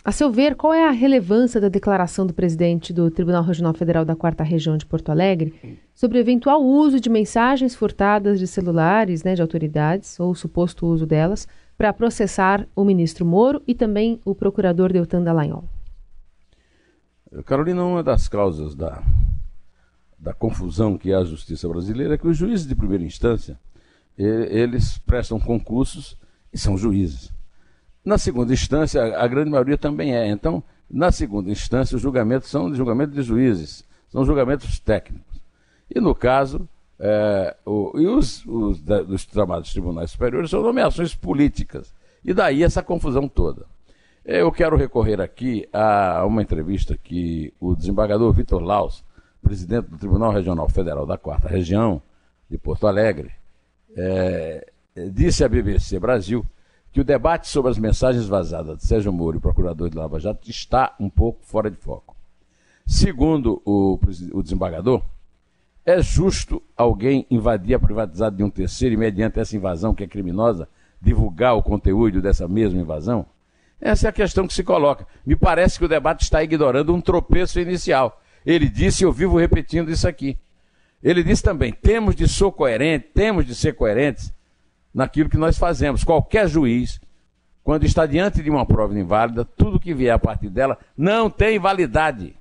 a 0.05 0.11
seu 0.11 0.31
ver, 0.31 0.55
qual 0.55 0.71
é 0.71 0.87
a 0.87 0.91
relevância 0.91 1.59
da 1.59 1.67
declaração 1.67 2.27
do 2.27 2.33
presidente 2.33 2.93
do 2.93 3.09
Tribunal 3.09 3.43
Regional 3.43 3.73
Federal 3.73 4.05
da 4.05 4.15
Quarta 4.15 4.43
Região 4.43 4.77
de 4.77 4.85
Porto 4.85 5.09
Alegre 5.09 5.79
sobre 5.95 6.19
o 6.19 6.21
eventual 6.21 6.63
uso 6.63 6.99
de 6.99 7.09
mensagens 7.09 7.73
furtadas 7.73 8.37
de 8.37 8.45
celulares 8.45 9.23
né, 9.23 9.33
de 9.33 9.41
autoridades, 9.41 10.19
ou 10.19 10.35
suposto 10.35 10.85
uso 10.85 11.07
delas, 11.07 11.47
para 11.75 11.91
processar 11.91 12.67
o 12.75 12.85
ministro 12.85 13.25
Moro 13.25 13.63
e 13.65 13.73
também 13.73 14.21
o 14.23 14.35
procurador 14.35 14.93
Deltan 14.93 15.23
Dallagnol. 15.23 15.63
Carolina, 17.43 17.83
uma 17.83 18.03
das 18.03 18.27
causas 18.27 18.75
da, 18.75 19.01
da 20.19 20.35
confusão 20.35 20.99
que 20.99 21.13
há 21.13 21.17
a 21.17 21.25
justiça 21.25 21.67
brasileira 21.67 22.13
é 22.13 22.17
que 22.19 22.27
os 22.27 22.37
juízes 22.37 22.67
de 22.67 22.75
primeira 22.75 23.03
instância, 23.03 23.59
eles 24.15 24.99
prestam 24.99 25.39
concursos 25.39 26.15
e 26.53 26.59
são 26.59 26.77
juízes. 26.77 27.33
Na 28.05 28.19
segunda 28.19 28.53
instância, 28.53 29.17
a 29.17 29.27
grande 29.27 29.49
maioria 29.49 29.77
também 29.77 30.15
é. 30.15 30.27
Então, 30.27 30.63
na 30.89 31.11
segunda 31.11 31.49
instância, 31.49 31.95
os 31.95 32.01
julgamentos 32.01 32.49
são 32.49 32.73
julgamentos 32.75 33.15
de 33.15 33.23
juízes, 33.23 33.83
são 34.09 34.23
julgamentos 34.23 34.79
técnicos. 34.79 35.41
E 35.93 35.99
no 35.99 36.13
caso, 36.13 36.69
é, 36.99 37.55
o, 37.65 37.91
e 37.95 38.07
os, 38.07 38.45
os 38.45 38.79
da, 38.81 39.01
dos 39.01 39.23
chamados 39.23 39.71
tribunais 39.71 40.11
superiores 40.11 40.51
são 40.51 40.61
nomeações 40.61 41.15
políticas. 41.15 41.93
E 42.23 42.33
daí 42.33 42.63
essa 42.63 42.83
confusão 42.83 43.27
toda. 43.27 43.65
Eu 44.23 44.51
quero 44.51 44.75
recorrer 44.75 45.21
aqui 45.21 45.67
a 45.71 46.23
uma 46.25 46.41
entrevista 46.41 46.97
que 46.97 47.53
o 47.59 47.75
desembargador 47.75 48.31
Vitor 48.33 48.61
Laus, 48.61 49.03
presidente 49.41 49.87
do 49.87 49.97
Tribunal 49.97 50.31
Regional 50.31 50.67
Federal 50.69 51.05
da 51.05 51.17
Quarta 51.17 51.47
Região 51.47 52.01
de 52.49 52.57
Porto 52.57 52.87
Alegre, 52.87 53.31
é, 53.95 54.67
disse 55.11 55.43
à 55.43 55.49
BBC 55.49 55.99
Brasil 55.99 56.43
que 56.95 57.01
o 57.01 57.03
debate 57.03 57.49
sobre 57.49 57.69
as 57.69 57.77
mensagens 57.77 58.25
vazadas 58.25 58.77
de 58.77 58.87
Sérgio 58.87 59.11
Moro 59.11 59.41
procurador 59.41 59.89
de 59.89 59.97
Lava 59.97 60.17
Jato 60.17 60.49
está 60.49 60.95
um 60.97 61.09
pouco 61.09 61.43
fora 61.43 61.69
de 61.69 61.75
foco. 61.75 62.15
Segundo 62.87 63.61
o, 63.65 63.99
o 64.31 64.41
desembargador, 64.41 65.03
é 65.85 66.01
justo 66.01 66.63
alguém 66.73 67.27
invadir 67.29 67.75
a 67.75 67.79
privatizada 67.79 68.37
de 68.37 68.41
um 68.41 68.49
terceiro 68.49 68.95
e, 68.95 68.97
mediante 68.97 69.41
essa 69.41 69.57
invasão 69.57 69.93
que 69.93 70.05
é 70.05 70.07
criminosa, 70.07 70.69
divulgar 71.01 71.57
o 71.57 71.61
conteúdo 71.61 72.21
dessa 72.21 72.47
mesma 72.47 72.79
invasão? 72.79 73.25
Essa 73.81 74.07
é 74.07 74.09
a 74.09 74.13
questão 74.13 74.47
que 74.47 74.53
se 74.53 74.63
coloca. 74.63 75.05
Me 75.25 75.35
parece 75.35 75.77
que 75.77 75.83
o 75.83 75.89
debate 75.89 76.23
está 76.23 76.41
ignorando 76.41 76.95
um 76.95 77.01
tropeço 77.01 77.59
inicial. 77.59 78.21
Ele 78.45 78.69
disse, 78.69 79.03
eu 79.03 79.11
vivo 79.11 79.37
repetindo 79.37 79.91
isso 79.91 80.07
aqui. 80.07 80.37
Ele 81.03 81.25
disse 81.25 81.43
também: 81.43 81.73
temos 81.73 82.15
de 82.15 82.25
ser 82.25 82.49
coerentes, 82.53 83.09
temos 83.13 83.45
de 83.45 83.53
ser 83.53 83.73
coerentes 83.75 84.33
naquilo 84.95 85.29
que 85.29 85.37
nós 85.37 85.57
fazemos. 85.57 86.05
Qualquer 86.05 86.47
juiz, 86.47 87.01
quando 87.61 87.83
está 87.83 88.05
diante 88.05 88.41
de 88.41 88.49
uma 88.49 88.65
prova 88.65 88.97
inválida, 88.97 89.43
tudo 89.43 89.79
que 89.79 89.93
vier 89.93 90.13
a 90.13 90.19
partir 90.19 90.49
dela 90.49 90.79
não 90.97 91.29
tem 91.29 91.59
validade. 91.59 92.33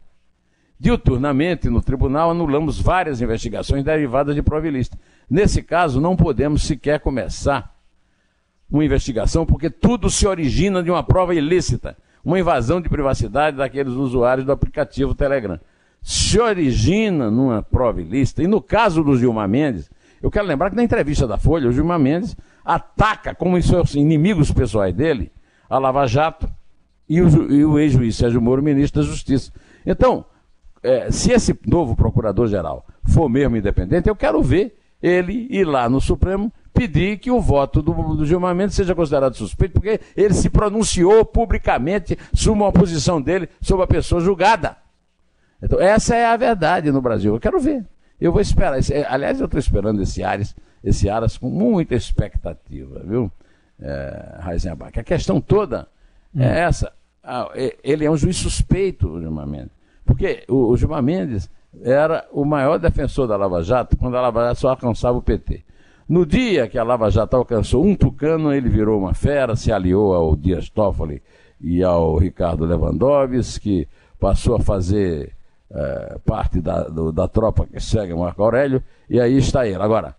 Diuturnamente, 0.78 1.68
no 1.68 1.82
tribunal, 1.82 2.30
anulamos 2.30 2.80
várias 2.80 3.20
investigações 3.20 3.82
derivadas 3.82 4.37
de 4.37 4.42
prova 4.42 4.68
ilícita. 4.68 4.96
Nesse 5.28 5.62
caso, 5.62 6.00
não 6.00 6.14
podemos 6.14 6.62
sequer 6.62 7.00
começar 7.00 7.75
uma 8.70 8.84
investigação, 8.84 9.44
porque 9.44 9.68
tudo 9.68 10.08
se 10.08 10.26
origina 10.26 10.82
de 10.82 10.90
uma 10.90 11.02
prova 11.02 11.34
ilícita, 11.34 11.96
uma 12.25 12.38
invasão 12.38 12.80
de 12.80 12.88
privacidade 12.88 13.56
daqueles 13.56 13.94
usuários 13.94 14.46
do 14.46 14.52
aplicativo 14.52 15.14
Telegram. 15.14 15.58
Se 16.02 16.38
origina 16.38 17.30
numa 17.30 17.62
prova 17.62 18.00
ilícita, 18.00 18.42
e 18.42 18.46
no 18.46 18.61
caso 18.61 19.02
do 19.02 19.16
Gilmar 19.16 19.49
Mendes, 19.49 19.90
eu 20.25 20.31
quero 20.31 20.47
lembrar 20.47 20.71
que 20.71 20.76
na 20.76 20.83
entrevista 20.83 21.28
da 21.28 21.37
Folha, 21.37 21.69
o 21.69 21.73
Gilmar 21.73 21.99
Mendes 21.99 22.35
ataca 22.64 23.35
como 23.35 23.61
seus 23.62 23.95
inimigos 23.95 24.50
pessoais 24.50 24.95
dele 24.95 25.31
a 25.69 25.76
Lava 25.76 26.07
Jato 26.07 26.49
e 27.07 27.21
o, 27.21 27.73
o 27.73 27.78
ex-juiz 27.78 28.16
Sérgio 28.16 28.40
Moro, 28.40 28.62
ministro 28.62 29.02
da 29.02 29.07
Justiça. 29.07 29.52
Então, 29.85 30.25
é, 30.83 31.11
se 31.11 31.31
esse 31.31 31.54
novo 31.66 31.95
procurador-geral 31.95 32.87
for 33.07 33.28
mesmo 33.28 33.59
independente, 33.59 34.09
eu 34.09 34.16
quero 34.16 34.43
ver 34.43 34.75
ele 35.02 35.47
ir 35.50 35.66
lá 35.66 35.90
no 35.90 36.00
Supremo 36.00 36.50
pedir 36.73 37.19
que 37.19 37.31
o 37.31 37.38
voto 37.38 37.83
do, 37.83 37.93
do 37.93 38.25
Gilmar 38.25 38.54
Mendes 38.54 38.76
seja 38.76 38.95
considerado 38.95 39.35
suspeito, 39.35 39.75
porque 39.75 40.00
ele 40.16 40.33
se 40.33 40.49
pronunciou 40.49 41.23
publicamente 41.26 42.19
sobre 42.33 42.62
uma 42.62 42.73
posição 42.73 43.21
dele 43.21 43.47
sobre 43.61 43.85
a 43.85 43.87
pessoa 43.87 44.23
julgada. 44.23 44.78
Então, 45.62 45.78
essa 45.78 46.16
é 46.16 46.25
a 46.25 46.35
verdade 46.35 46.90
no 46.90 47.02
Brasil. 47.02 47.35
Eu 47.35 47.40
quero 47.40 47.61
ver. 47.61 47.85
Eu 48.25 48.33
vou 48.33 48.40
esperar. 48.40 48.78
Esse, 48.78 48.95
aliás, 48.95 49.38
eu 49.38 49.45
estou 49.45 49.61
esperando 49.61 50.00
esse 50.00 50.25
Ares, 50.25 50.57
esse 50.83 51.11
Aras 51.11 51.37
com 51.37 51.50
muita 51.50 51.95
expectativa, 51.95 53.02
viu? 53.04 53.31
é, 53.78 54.38
A 54.99 55.02
questão 55.02 55.43
toda 55.43 55.87
hum. 56.35 56.40
é 56.40 56.61
essa. 56.61 56.90
Ah, 57.23 57.50
ele 57.83 58.07
é 58.07 58.11
um 58.11 58.16
juiz 58.16 58.38
suspeito, 58.38 59.09
o 59.09 59.21
Gilmar 59.21 59.47
Mendes. 59.47 59.73
Porque 60.07 60.43
o, 60.49 60.71
o 60.71 60.76
Gilmar 60.78 61.02
Mendes 61.02 61.50
era 61.83 62.26
o 62.33 62.47
maior 62.47 62.78
defensor 62.78 63.28
da 63.28 63.37
Lava 63.37 63.62
Jato 63.62 63.95
quando 63.95 64.16
a 64.16 64.23
Lava 64.23 64.43
Jato 64.47 64.61
só 64.61 64.71
alcançava 64.71 65.19
o 65.19 65.23
PT. 65.23 65.62
No 66.09 66.25
dia 66.25 66.66
que 66.66 66.78
a 66.78 66.83
Lava 66.83 67.11
Jato 67.11 67.37
alcançou 67.37 67.85
um 67.85 67.95
tucano, 67.95 68.54
ele 68.54 68.71
virou 68.71 68.99
uma 68.99 69.12
fera, 69.12 69.54
se 69.54 69.71
aliou 69.71 70.14
ao 70.14 70.35
Dias 70.35 70.71
Toffoli 70.71 71.23
e 71.61 71.83
ao 71.83 72.16
Ricardo 72.16 72.64
Lewandowski, 72.64 73.87
passou 74.19 74.57
a 74.57 74.61
fazer 74.61 75.35
é, 75.71 76.18
parte 76.25 76.61
da, 76.61 76.85
do, 76.85 77.12
da 77.12 77.28
tropa 77.28 77.66
que 77.66 77.80
segue 77.80 78.14
Marco 78.14 78.42
Aurélio, 78.42 78.83
e 79.09 79.21
aí 79.21 79.37
está 79.38 79.66
ele. 79.66 79.83
Agora, 79.83 80.14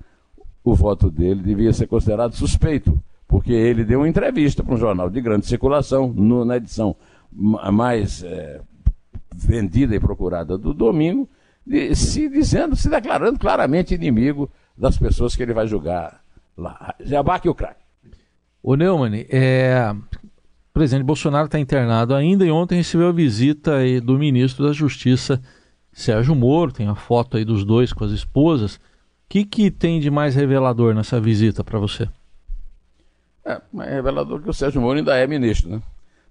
o 0.63 0.75
voto 0.75 1.09
dele 1.09 1.41
devia 1.41 1.71
ser 1.73 1.87
considerado 1.87 2.35
suspeito, 2.35 2.97
porque 3.27 3.53
ele 3.53 3.83
deu 3.83 3.99
uma 3.99 4.09
entrevista 4.09 4.63
para 4.63 4.73
um 4.73 4.77
jornal 4.77 5.09
de 5.09 5.21
grande 5.21 5.45
circulação, 5.45 6.11
no, 6.13 6.43
na 6.45 6.57
edição 6.57 6.95
mais 7.31 8.23
é, 8.23 8.61
vendida 9.35 9.95
e 9.95 9.99
procurada 9.99 10.57
do 10.57 10.73
domingo, 10.73 11.29
de, 11.65 11.95
se 11.95 12.29
dizendo, 12.29 12.75
se 12.75 12.89
declarando 12.89 13.37
claramente 13.39 13.93
inimigo 13.93 14.49
das 14.77 14.97
pessoas 14.97 15.35
que 15.35 15.43
ele 15.43 15.53
vai 15.53 15.67
julgar 15.67 16.21
lá. 16.57 16.95
Jabaque 16.99 17.49
o 17.49 17.55
craque. 17.55 17.83
O 18.63 18.75
Neumann, 18.75 19.25
é, 19.29 19.93
presidente 20.75 21.05
Bolsonaro 21.05 21.45
está 21.45 21.57
internado 21.57 22.13
ainda 22.13 22.45
e 22.45 22.51
ontem 22.51 22.75
recebeu 22.75 23.07
a 23.07 23.11
visita 23.13 23.71
do 24.03 24.19
ministro 24.19 24.67
da 24.67 24.73
Justiça, 24.73 25.41
Sérgio 25.93 26.35
Moro, 26.35 26.73
tem 26.73 26.85
a 26.89 26.95
foto 26.95 27.37
aí 27.37 27.45
dos 27.45 27.63
dois 27.63 27.93
com 27.93 28.03
as 28.03 28.11
esposas. 28.11 28.75
O 28.75 28.79
que, 29.29 29.45
que 29.45 29.71
tem 29.71 30.01
de 30.01 30.11
mais 30.11 30.35
revelador 30.35 30.93
nessa 30.93 31.17
visita 31.17 31.63
para 31.63 31.79
você? 31.79 32.09
É, 33.45 33.61
mais 33.71 33.89
revelador 33.89 34.41
que 34.41 34.49
o 34.49 34.53
Sérgio 34.53 34.81
Moro 34.81 34.97
ainda 34.97 35.15
é 35.15 35.25
ministro, 35.25 35.69
né? 35.69 35.81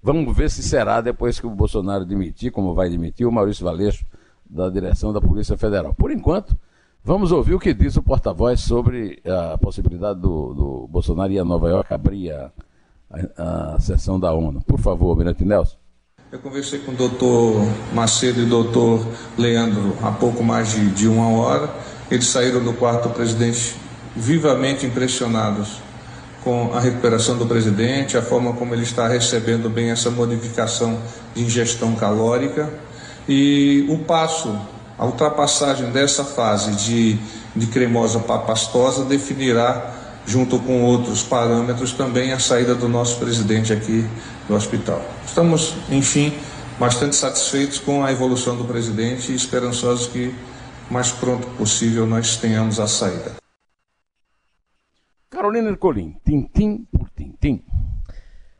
Vamos 0.03 0.37
ver 0.37 0.51
se 0.51 0.63
será 0.63 1.01
depois 1.01 1.41
que 1.41 1.47
o 1.47 1.51
Bolsonaro 1.51 2.05
demitir, 2.05 2.53
como 2.53 2.75
vai 2.75 2.91
demitir 2.91 3.27
o 3.27 3.33
Maurício 3.33 3.65
Valeixo 3.65 4.05
da 4.45 4.69
direção 4.69 5.11
da 5.11 5.23
Polícia 5.23 5.57
Federal. 5.57 5.95
Por 5.95 6.11
enquanto, 6.11 6.55
vamos 7.03 7.33
ouvir 7.33 7.55
o 7.55 7.59
que 7.59 7.73
diz 7.73 7.97
o 7.97 8.03
porta-voz 8.03 8.61
sobre 8.61 9.23
a 9.25 9.57
possibilidade 9.57 10.21
do, 10.21 10.53
do, 10.53 10.89
Bolsonaro 10.89 11.33
ir 11.33 11.39
a 11.39 11.45
Nova 11.47 11.71
York 11.71 11.95
abrir 11.95 12.31
a, 12.31 12.53
a, 13.37 13.75
a 13.77 13.81
sessão 13.81 14.19
da 14.19 14.33
ONU. 14.33 14.63
Por 14.63 14.81
favor, 14.81 15.17
Mirante 15.17 15.45
Nelson. 15.45 15.77
Eu 16.33 16.39
conversei 16.41 16.81
com 16.81 16.93
o 16.93 16.95
doutor 16.97 17.65
Macedo 17.93 18.41
e 18.41 18.45
o 18.45 18.49
doutor 18.49 19.07
Leandro 19.39 19.97
há 20.03 20.11
pouco 20.11 20.43
mais 20.43 20.73
de, 20.73 20.91
de 20.91 21.07
uma 21.07 21.29
hora. 21.29 21.71
Eles 22.11 22.27
saíram 22.27 22.63
do 22.63 22.73
quarto 22.73 23.09
do 23.09 23.15
presidente 23.15 23.77
vivamente 24.17 24.85
impressionados 24.85 25.81
com 26.43 26.73
a 26.75 26.81
recuperação 26.81 27.39
do 27.39 27.47
presidente, 27.47 28.19
a 28.19 28.23
forma 28.23 28.53
como 28.53 28.75
ele 28.75 28.83
está 28.83 29.09
recebendo 29.09 29.71
bem 29.71 29.91
essa 29.91 30.11
modificação 30.11 30.99
de 31.35 31.43
ingestão 31.43 31.95
calórica 31.95 32.71
e 33.27 33.87
o 33.89 33.99
passo, 33.99 34.55
a 34.99 35.07
ultrapassagem 35.07 35.91
dessa 35.91 36.23
fase 36.23 36.73
de, 36.73 37.19
de 37.57 37.67
cremosa 37.69 38.21
para 38.21 38.41
pastosa 38.41 39.05
definirá, 39.05 40.04
junto 40.27 40.59
com 40.59 40.83
outros 40.83 41.23
parâmetros, 41.23 41.93
também 41.93 42.33
a 42.33 42.39
saída 42.39 42.75
do 42.75 42.89
nosso 42.89 43.19
presidente 43.19 43.73
aqui 43.73 44.05
do 44.49 44.55
hospital. 44.55 45.03
Estamos, 45.27 45.75
enfim, 45.91 46.33
bastante 46.79 47.17
satisfeitos 47.17 47.79
com 47.79 48.05
a 48.05 48.13
evolução 48.13 48.57
do 48.57 48.65
presidente 48.65 49.33
e 49.33 49.35
esperançosos 49.35 50.07
que 50.07 50.35
mais 50.91 51.13
pronto 51.13 51.47
possível 51.57 52.07
nós 52.07 52.37
tenhamos 52.37 52.81
a 52.81 52.87
saída. 52.87 53.35
Carolina 55.31 55.69
Ercolim, 55.69 56.17
tintim 56.25 56.87
por 56.93 57.11
tintim. 57.11 57.63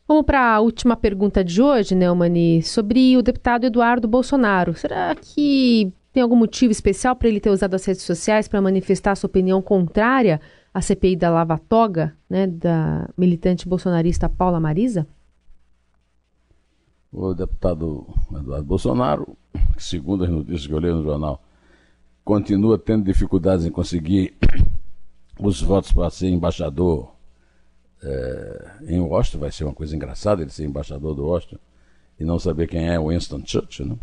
Vamos 0.07 0.27
para 0.27 0.55
a 0.55 0.61
última 0.61 0.97
pergunta 0.97 1.43
de 1.43 1.63
hoje, 1.63 1.95
Neumani, 1.95 2.63
sobre 2.63 3.17
o 3.17 3.23
deputado 3.23 3.65
Eduardo 3.65 4.07
Bolsonaro. 4.07 4.75
Será 4.75 5.15
que 5.15 5.93
tem 6.13 6.23
algum 6.23 6.37
motivo 6.37 6.71
especial 6.71 7.17
para 7.17 7.29
ele 7.29 7.41
ter 7.41 7.51
usado 7.51 7.75
as 7.75 7.85
redes 7.85 8.03
sociais 8.03 8.47
para 8.47 8.61
manifestar 8.61 9.15
sua 9.17 9.29
opinião 9.29 9.63
contrária 9.63 10.41
à 10.75 10.83
CPI 10.83 11.15
da 11.15 11.31
Lava 11.31 11.57
Toga, 11.57 12.17
né, 12.29 12.49
da 12.49 13.09
militante 13.17 13.69
bolsonarista 13.69 14.29
Paula 14.29 14.59
Marisa? 14.59 15.07
O 17.13 17.33
deputado 17.33 18.05
Eduardo 18.35 18.65
Bolsonaro, 18.65 19.37
segundo 19.79 20.25
as 20.25 20.31
notícias 20.31 20.67
que 20.67 20.73
eu 20.73 20.81
leio 20.81 20.97
no 20.97 21.05
jornal, 21.05 21.41
continua 22.25 22.77
tendo 22.77 23.05
dificuldades 23.05 23.65
em 23.65 23.71
conseguir 23.71 24.35
os 25.39 25.63
votos 25.63 25.93
para 25.93 26.11
ser 26.11 26.29
embaixador 26.29 27.15
é, 28.03 28.71
em 28.89 28.99
Washington, 28.99 29.39
vai 29.39 29.53
ser 29.53 29.63
uma 29.63 29.73
coisa 29.73 29.95
engraçada 29.95 30.43
ele 30.43 30.51
ser 30.51 30.65
embaixador 30.65 31.15
do 31.15 31.25
Washington 31.25 31.59
e 32.19 32.25
não 32.25 32.39
saber 32.39 32.67
quem 32.67 32.89
é 32.89 32.99
Winston 32.99 33.43
Churchill, 33.47 33.87
né? 33.87 33.97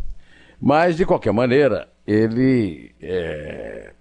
Mas, 0.58 0.96
de 0.96 1.04
qualquer 1.04 1.32
maneira, 1.32 1.88
ele 2.06 2.94
é, 3.00 3.92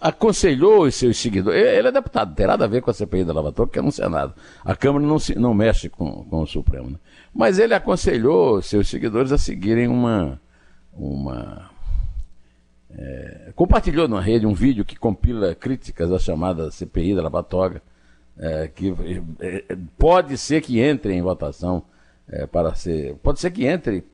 aconselhou 0.00 0.84
os 0.84 0.94
seus 0.94 1.18
seguidores. 1.18 1.60
Ele 1.60 1.88
é 1.88 1.92
deputado, 1.92 2.28
não 2.28 2.34
tem 2.34 2.46
nada 2.46 2.64
a 2.64 2.68
ver 2.68 2.80
com 2.80 2.90
a 2.90 2.94
CPI 2.94 3.24
da 3.24 3.32
Lava 3.32 3.52
Toga, 3.52 3.72
que 3.72 3.78
é 3.78 3.82
no 3.82 3.92
Senado. 3.92 4.34
A 4.64 4.74
Câmara 4.74 5.04
não, 5.04 5.18
se, 5.18 5.38
não 5.38 5.52
mexe 5.52 5.88
com, 5.88 6.24
com 6.24 6.42
o 6.42 6.46
Supremo. 6.46 6.90
Né? 6.90 6.96
Mas 7.34 7.58
ele 7.58 7.74
aconselhou 7.74 8.58
os 8.58 8.66
seus 8.66 8.88
seguidores 8.88 9.30
a 9.30 9.38
seguirem 9.38 9.88
uma, 9.88 10.40
uma 10.92 11.70
é, 12.92 13.52
compartilhou 13.54 14.08
na 14.08 14.20
rede 14.20 14.46
um 14.46 14.54
vídeo 14.54 14.84
que 14.84 14.96
compila 14.96 15.54
críticas 15.54 16.10
à 16.10 16.18
chamada 16.18 16.70
CPI 16.70 17.14
da 17.14 17.22
Lava 17.22 17.42
Toga, 17.42 17.82
é, 18.38 18.68
que 18.68 18.94
é, 19.40 19.64
é, 19.68 19.76
pode 19.98 20.36
ser 20.38 20.60
que 20.62 20.80
entre 20.80 21.12
em 21.12 21.22
votação 21.22 21.82
é, 22.28 22.46
para 22.46 22.74
ser. 22.74 23.14
Pode 23.16 23.38
ser 23.38 23.50
que 23.50 23.66
entre 23.66 24.04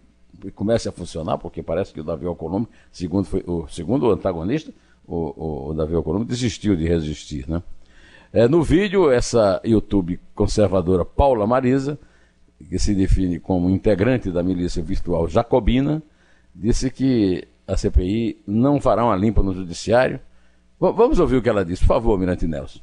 e 0.44 0.50
comece 0.50 0.88
a 0.88 0.92
funcionar, 0.92 1.38
porque 1.38 1.62
parece 1.62 1.94
que 1.94 2.00
o 2.00 2.04
Davi 2.04 2.26
Alcolumbre, 2.26 2.70
segundo, 2.92 3.24
foi, 3.24 3.42
o 3.46 3.66
segundo 3.68 4.10
antagonista, 4.10 4.72
o, 5.06 5.16
o, 5.36 5.70
o 5.70 5.74
Davi 5.74 5.94
Alcolumbre 5.94 6.28
desistiu 6.28 6.76
de 6.76 6.86
resistir. 6.86 7.48
Né? 7.48 7.62
É, 8.32 8.48
no 8.48 8.62
vídeo, 8.62 9.10
essa 9.10 9.60
YouTube 9.64 10.20
conservadora 10.34 11.04
Paula 11.04 11.46
Marisa, 11.46 11.98
que 12.68 12.78
se 12.78 12.94
define 12.94 13.38
como 13.38 13.70
integrante 13.70 14.30
da 14.30 14.42
milícia 14.42 14.82
virtual 14.82 15.28
jacobina, 15.28 16.02
disse 16.54 16.90
que 16.90 17.46
a 17.66 17.76
CPI 17.76 18.42
não 18.46 18.80
fará 18.80 19.04
uma 19.04 19.16
limpa 19.16 19.42
no 19.42 19.52
judiciário. 19.52 20.20
V 20.80 20.92
vamos 20.92 21.18
ouvir 21.18 21.36
o 21.36 21.42
que 21.42 21.48
ela 21.48 21.64
disse, 21.64 21.82
por 21.82 21.88
favor, 21.88 22.18
Mirante 22.18 22.46
Nelson. 22.46 22.80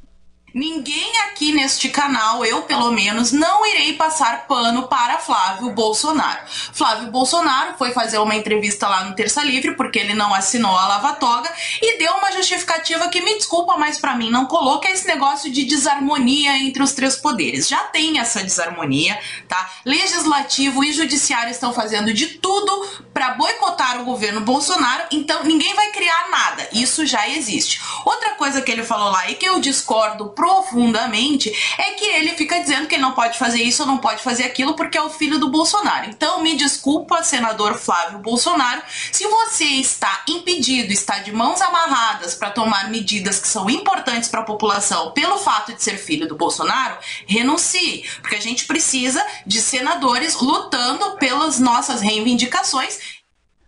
Ninguém 0.53 1.17
aqui 1.21 1.51
neste 1.51 1.89
canal, 1.89 2.45
eu 2.45 2.61
pelo 2.61 2.91
menos, 2.91 3.31
não 3.31 3.65
irei 3.65 3.93
passar 3.93 4.45
pano 4.45 4.87
para 4.87 5.17
Flávio 5.17 5.71
Bolsonaro. 5.71 6.41
Flávio 6.71 7.09
Bolsonaro 7.09 7.75
foi 7.75 7.91
fazer 7.91 8.19
uma 8.19 8.35
entrevista 8.35 8.87
lá 8.87 9.03
no 9.03 9.15
Terça 9.15 9.43
Livre, 9.43 9.75
porque 9.75 9.97
ele 9.97 10.13
não 10.13 10.31
assinou 10.31 10.77
a 10.77 10.87
Lava 10.87 11.13
Toga, 11.13 11.51
e 11.81 11.97
deu 11.97 12.13
uma 12.13 12.31
justificativa 12.33 13.07
que 13.07 13.19
me 13.21 13.33
desculpa, 13.35 13.77
mas 13.77 13.97
para 13.97 14.15
mim 14.15 14.29
não 14.29 14.45
coloca 14.45 14.87
esse 14.87 15.07
negócio 15.07 15.51
de 15.51 15.65
desarmonia 15.65 16.55
entre 16.59 16.83
os 16.83 16.93
três 16.93 17.15
poderes. 17.15 17.67
Já 17.67 17.79
tem 17.85 18.19
essa 18.19 18.43
desarmonia, 18.43 19.19
tá? 19.47 19.71
Legislativo 19.83 20.83
e 20.83 20.93
judiciário 20.93 21.49
estão 21.49 21.73
fazendo 21.73 22.13
de 22.13 22.27
tudo 22.27 23.03
para 23.11 23.31
boicotar 23.31 23.99
o 23.99 24.05
governo 24.05 24.41
Bolsonaro, 24.41 25.05
então 25.09 25.43
ninguém 25.45 25.73
vai 25.73 25.89
criar 25.89 26.29
nada. 26.29 26.69
Isso 26.73 27.07
já 27.07 27.27
existe. 27.27 27.81
Outra 28.05 28.35
coisa 28.35 28.61
que 28.61 28.71
ele 28.71 28.83
falou 28.83 29.09
lá 29.09 29.31
e 29.31 29.35
que 29.35 29.47
eu 29.47 29.59
discordo 29.59 30.29
profundamente 30.43 31.49
é 31.79 31.91
que 31.93 32.03
ele 32.03 32.31
fica 32.31 32.59
dizendo 32.59 32.85
que 32.85 32.95
ele 32.95 33.01
não 33.01 33.13
pode 33.13 33.39
fazer 33.39 33.63
isso 33.63 33.83
ou 33.83 33.87
não 33.87 33.97
pode 33.97 34.21
fazer 34.21 34.43
aquilo 34.43 34.75
porque 34.75 34.97
é 34.97 35.01
o 35.01 35.09
filho 35.09 35.39
do 35.39 35.49
Bolsonaro. 35.49 36.09
Então, 36.09 36.43
me 36.43 36.57
desculpa, 36.57 37.23
senador 37.23 37.75
Flávio 37.75 38.19
Bolsonaro, 38.19 38.81
se 39.09 39.25
você 39.25 39.63
está 39.63 40.25
impedido, 40.27 40.91
está 40.91 41.19
de 41.19 41.31
mãos 41.31 41.61
amarradas 41.61 42.35
para 42.35 42.49
tomar 42.49 42.91
medidas 42.91 43.39
que 43.39 43.47
são 43.47 43.69
importantes 43.69 44.27
para 44.27 44.41
a 44.41 44.43
população 44.45 45.11
pelo 45.11 45.37
fato 45.37 45.71
de 45.71 45.81
ser 45.81 45.95
filho 45.97 46.27
do 46.27 46.35
Bolsonaro, 46.35 46.97
renuncie, 47.25 48.03
porque 48.21 48.35
a 48.35 48.41
gente 48.41 48.65
precisa 48.65 49.25
de 49.47 49.61
senadores 49.61 50.41
lutando 50.41 51.15
pelas 51.19 51.57
nossas 51.57 52.01
reivindicações. 52.01 52.99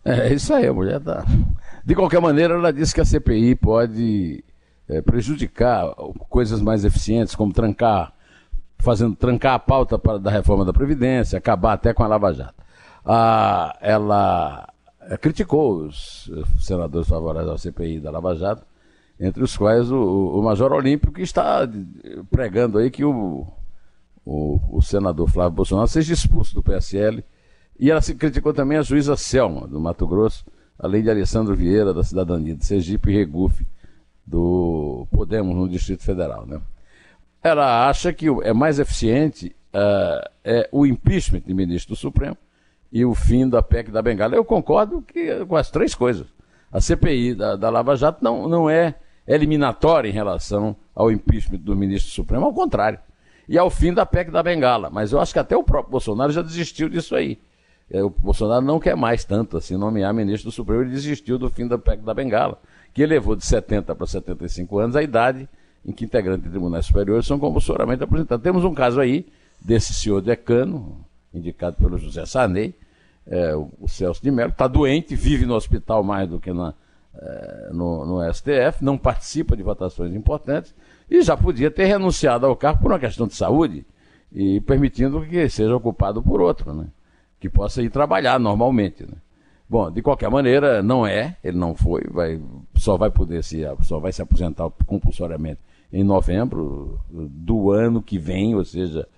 É 0.04 0.34
isso 0.34 0.52
aí, 0.52 0.66
a 0.66 0.74
mulher 0.74 1.00
tá. 1.00 1.24
De 1.86 1.94
qualquer 1.94 2.20
maneira, 2.20 2.52
ela 2.52 2.70
disse 2.70 2.92
que 2.92 3.00
a 3.00 3.04
CPI 3.04 3.54
pode 3.54 4.44
é, 4.88 5.00
prejudicar 5.00 5.94
coisas 6.28 6.60
mais 6.60 6.84
eficientes, 6.84 7.34
como 7.34 7.52
trancar, 7.52 8.12
fazendo 8.78 9.16
trancar 9.16 9.54
a 9.54 9.58
pauta 9.58 9.98
para, 9.98 10.18
da 10.18 10.30
reforma 10.30 10.64
da 10.64 10.72
Previdência, 10.72 11.38
acabar 11.38 11.72
até 11.72 11.92
com 11.92 12.02
a 12.02 12.06
Lava 12.06 12.32
Jato. 12.32 12.62
Ah, 13.04 13.76
ela 13.80 14.68
é, 15.02 15.16
criticou 15.16 15.86
os 15.86 16.30
senadores 16.58 17.08
favoráveis 17.08 17.50
ao 17.50 17.58
CPI 17.58 18.00
da 18.00 18.10
Lava 18.10 18.34
Jato, 18.34 18.64
entre 19.18 19.42
os 19.42 19.56
quais 19.56 19.90
o, 19.90 19.98
o 19.98 20.42
Major 20.42 20.72
Olímpio, 20.72 21.12
que 21.12 21.22
está 21.22 21.68
pregando 22.30 22.78
aí 22.78 22.90
que 22.90 23.04
o, 23.04 23.46
o, 24.24 24.60
o, 24.70 24.82
senador 24.82 25.30
Flávio 25.30 25.56
Bolsonaro 25.56 25.88
seja 25.88 26.12
expulso 26.12 26.54
do 26.54 26.62
PSL. 26.62 27.24
E 27.78 27.90
ela 27.90 28.00
se 28.00 28.14
criticou 28.14 28.52
também 28.52 28.78
a 28.78 28.82
juíza 28.82 29.16
Selma, 29.16 29.66
do 29.66 29.80
Mato 29.80 30.06
Grosso, 30.06 30.44
além 30.78 31.02
de 31.02 31.10
Alessandro 31.10 31.54
Vieira, 31.54 31.94
da 31.94 32.02
Cidadania 32.02 32.54
de 32.54 32.64
Sergipe, 32.64 33.10
e 33.10 33.14
Regufe, 33.14 33.66
do 34.26 35.06
Podemos 35.10 35.54
no 35.54 35.68
Distrito 35.68 36.02
Federal. 36.02 36.46
Né? 36.46 36.60
ela 37.46 37.88
acha 37.88 38.12
que 38.12 38.26
é 38.42 38.52
mais 38.52 38.78
eficiente 38.78 39.54
uh, 39.72 40.28
é 40.44 40.68
o 40.72 40.84
impeachment 40.84 41.42
de 41.46 41.54
ministro 41.54 41.94
do 41.94 41.98
Supremo 41.98 42.36
e 42.90 43.04
o 43.04 43.14
fim 43.14 43.48
da 43.48 43.62
PEC 43.62 43.90
da 43.90 44.02
Bengala. 44.02 44.34
Eu 44.34 44.44
concordo 44.44 45.02
que, 45.02 45.44
com 45.44 45.56
as 45.56 45.70
três 45.70 45.94
coisas. 45.94 46.26
A 46.72 46.80
CPI 46.80 47.34
da, 47.34 47.56
da 47.56 47.70
Lava 47.70 47.94
Jato 47.96 48.22
não, 48.22 48.48
não 48.48 48.68
é 48.68 48.96
eliminatória 49.26 50.08
em 50.08 50.12
relação 50.12 50.76
ao 50.94 51.10
impeachment 51.10 51.58
do 51.58 51.76
ministro 51.76 52.10
do 52.10 52.14
Supremo, 52.14 52.46
ao 52.46 52.52
contrário. 52.52 52.98
E 53.48 53.56
ao 53.56 53.70
fim 53.70 53.92
da 53.92 54.04
PEC 54.04 54.30
da 54.30 54.42
Bengala. 54.42 54.90
Mas 54.90 55.12
eu 55.12 55.20
acho 55.20 55.32
que 55.32 55.38
até 55.38 55.56
o 55.56 55.62
próprio 55.62 55.92
Bolsonaro 55.92 56.32
já 56.32 56.42
desistiu 56.42 56.88
disso 56.88 57.14
aí. 57.14 57.38
É, 57.88 58.02
o 58.02 58.10
Bolsonaro 58.10 58.64
não 58.64 58.80
quer 58.80 58.96
mais 58.96 59.24
tanto 59.24 59.56
assim 59.56 59.76
nomear 59.76 60.12
ministro 60.12 60.50
do 60.50 60.52
Supremo, 60.52 60.82
ele 60.82 60.90
desistiu 60.90 61.38
do 61.38 61.48
fim 61.48 61.68
da 61.68 61.78
PEC 61.78 62.02
da 62.02 62.12
Bengala, 62.12 62.58
que 62.96 63.02
elevou 63.02 63.36
de 63.36 63.44
70 63.44 63.94
para 63.94 64.06
75 64.06 64.78
anos 64.78 64.96
a 64.96 65.02
idade 65.02 65.46
em 65.84 65.92
que 65.92 66.06
integrantes 66.06 66.44
de 66.44 66.50
tribunais 66.50 66.86
superiores 66.86 67.26
são 67.26 67.38
compulsoriamente 67.38 68.02
aposentados. 68.02 68.42
Temos 68.42 68.64
um 68.64 68.72
caso 68.72 68.98
aí 68.98 69.26
desse 69.60 69.92
senhor 69.92 70.22
decano, 70.22 71.04
indicado 71.34 71.76
pelo 71.76 71.98
José 71.98 72.24
Sarney, 72.24 72.74
é, 73.26 73.54
o, 73.54 73.86
Celso 73.86 74.22
de 74.22 74.30
Mello, 74.30 74.48
está 74.48 74.66
doente, 74.66 75.14
vive 75.14 75.44
no 75.44 75.54
hospital 75.54 76.02
mais 76.02 76.26
do 76.26 76.40
que 76.40 76.50
na, 76.54 76.72
é, 77.14 77.68
no, 77.70 78.06
no, 78.06 78.32
STF, 78.32 78.82
não 78.82 78.96
participa 78.96 79.54
de 79.54 79.62
votações 79.62 80.14
importantes 80.14 80.74
e 81.10 81.20
já 81.20 81.36
podia 81.36 81.70
ter 81.70 81.84
renunciado 81.84 82.46
ao 82.46 82.56
cargo 82.56 82.80
por 82.80 82.90
uma 82.90 82.98
questão 82.98 83.26
de 83.26 83.34
saúde 83.34 83.84
e 84.32 84.58
permitindo 84.62 85.20
que 85.20 85.46
seja 85.50 85.76
ocupado 85.76 86.22
por 86.22 86.40
outro, 86.40 86.72
né? 86.72 86.86
que 87.38 87.50
possa 87.50 87.82
ir 87.82 87.90
trabalhar 87.90 88.40
normalmente. 88.40 89.02
Né? 89.02 89.18
Bom, 89.68 89.90
de 89.90 90.00
qualquer 90.00 90.30
maneira, 90.30 90.82
não 90.82 91.04
é, 91.04 91.36
ele 91.42 91.58
não 91.58 91.74
foi, 91.74 92.02
vai, 92.08 92.40
só 92.76 92.96
vai 92.96 93.10
poder 93.10 93.42
se, 93.42 93.62
só 93.82 93.98
vai 93.98 94.12
se 94.12 94.22
aposentar 94.22 94.70
compulsoriamente 94.86 95.60
em 95.92 96.04
novembro 96.04 97.00
do 97.10 97.72
ano 97.72 98.00
que 98.00 98.18
vem, 98.18 98.54
ou 98.54 98.64
seja, 98.64 99.08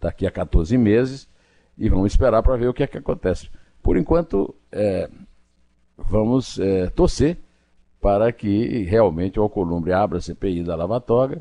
daqui 0.00 0.26
a 0.26 0.30
14 0.30 0.78
meses, 0.78 1.28
e 1.76 1.88
vamos 1.88 2.12
esperar 2.12 2.42
para 2.42 2.56
ver 2.56 2.68
o 2.68 2.74
que 2.74 2.82
é 2.82 2.86
que 2.86 2.96
acontece. 2.96 3.50
Por 3.82 3.98
enquanto, 3.98 4.54
é, 4.72 5.10
vamos 5.96 6.58
é, 6.58 6.88
torcer 6.88 7.38
para 8.00 8.32
que 8.32 8.84
realmente 8.84 9.38
o 9.38 9.42
Alcolumbre 9.42 9.92
abra 9.92 10.18
a 10.18 10.22
CPI 10.22 10.62
da 10.62 10.76
Lavatoga 10.76 11.40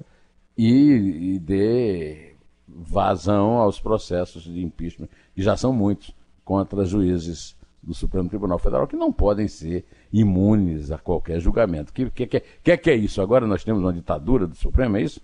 e, 0.58 1.36
e 1.36 1.40
dê 1.40 2.34
vazão 2.68 3.58
aos 3.58 3.80
processos 3.80 4.44
de 4.44 4.62
impeachment, 4.62 5.08
que 5.34 5.42
já 5.42 5.56
são 5.56 5.72
muitos, 5.72 6.14
contra 6.44 6.86
juízes 6.86 7.57
do 7.88 7.94
Supremo 7.94 8.28
Tribunal 8.28 8.60
Federal, 8.60 8.86
que 8.86 8.98
não 8.98 9.14
podem 9.14 9.48
ser 9.48 9.86
imunes 10.12 10.92
a 10.92 10.98
qualquer 10.98 11.40
julgamento. 11.40 11.90
O 11.90 11.94
que, 11.94 12.12
que, 12.12 12.28
que, 12.28 12.44
que, 12.62 12.78
que 12.78 12.90
é 12.92 12.96
isso? 12.96 13.22
Agora 13.22 13.48
nós 13.48 13.64
temos 13.64 13.82
uma 13.82 13.94
ditadura 13.94 14.46
do 14.46 14.56
Supremo, 14.56 14.98
é 14.98 15.04
isso? 15.04 15.22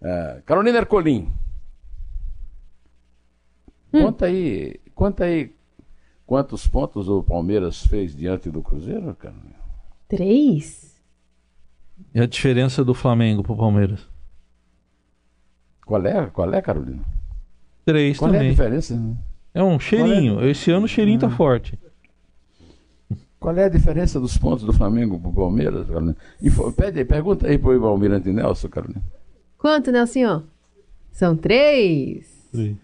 Uh, 0.00 0.40
Carolina 0.46 0.78
Ercolim, 0.78 1.28
hum. 3.92 4.02
conta 4.04 4.26
aí, 4.26 4.80
conta 4.94 5.24
aí 5.24 5.52
quantos 6.24 6.68
pontos 6.68 7.08
o 7.08 7.20
Palmeiras 7.20 7.84
fez 7.84 8.14
diante 8.14 8.48
do 8.48 8.62
Cruzeiro, 8.62 9.12
Carolina? 9.16 9.56
Três. 10.06 11.02
E 12.14 12.20
a 12.20 12.26
diferença 12.26 12.84
do 12.84 12.94
Flamengo 12.94 13.42
para 13.42 13.52
o 13.54 13.56
Palmeiras? 13.56 14.06
Qual 15.84 16.06
é, 16.06 16.26
qual 16.26 16.54
é, 16.54 16.62
Carolina? 16.62 17.04
Três 17.84 18.16
qual 18.16 18.30
também. 18.30 18.46
é 18.46 18.50
a 18.50 18.52
diferença? 18.52 19.16
É 19.52 19.64
um 19.64 19.80
cheirinho. 19.80 20.40
É? 20.40 20.50
Esse 20.50 20.70
ano 20.70 20.84
o 20.84 20.88
cheirinho 20.88 21.18
tá 21.18 21.26
hum. 21.26 21.30
forte. 21.30 21.76
Qual 23.38 23.56
é 23.56 23.64
a 23.64 23.68
diferença 23.68 24.18
dos 24.18 24.36
pontos 24.36 24.64
do 24.64 24.72
Flamengo 24.72 25.18
para 25.18 25.30
o 25.30 25.32
Palmeiras, 25.32 25.86
Carolina? 25.86 26.16
E, 26.42 26.50
pede, 26.72 27.04
pergunta 27.04 27.46
aí 27.46 27.56
para 27.56 27.78
o 27.78 27.86
Almirante 27.86 28.32
Nelson, 28.32 28.68
Carolina. 28.68 29.02
Quanto, 29.56 29.92
Nelson? 29.92 30.42
São 31.12 31.36
três. 31.36 32.48
três. 32.50 32.76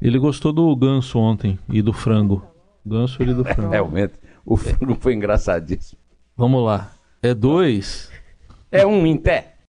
Ele 0.00 0.18
gostou 0.18 0.52
do 0.52 0.74
ganso 0.76 1.18
ontem 1.18 1.58
e 1.68 1.82
do 1.82 1.92
frango. 1.92 2.44
Ganso 2.84 3.22
e 3.22 3.34
do 3.34 3.42
frango. 3.44 3.70
Realmente, 3.70 4.14
o 4.44 4.56
frango 4.56 4.94
foi 5.00 5.14
engraçadíssimo. 5.14 5.98
Vamos 6.36 6.64
lá. 6.64 6.92
É 7.22 7.34
dois. 7.34 8.10
É 8.70 8.86
um 8.86 9.04
em 9.06 9.16
pé. 9.16 9.55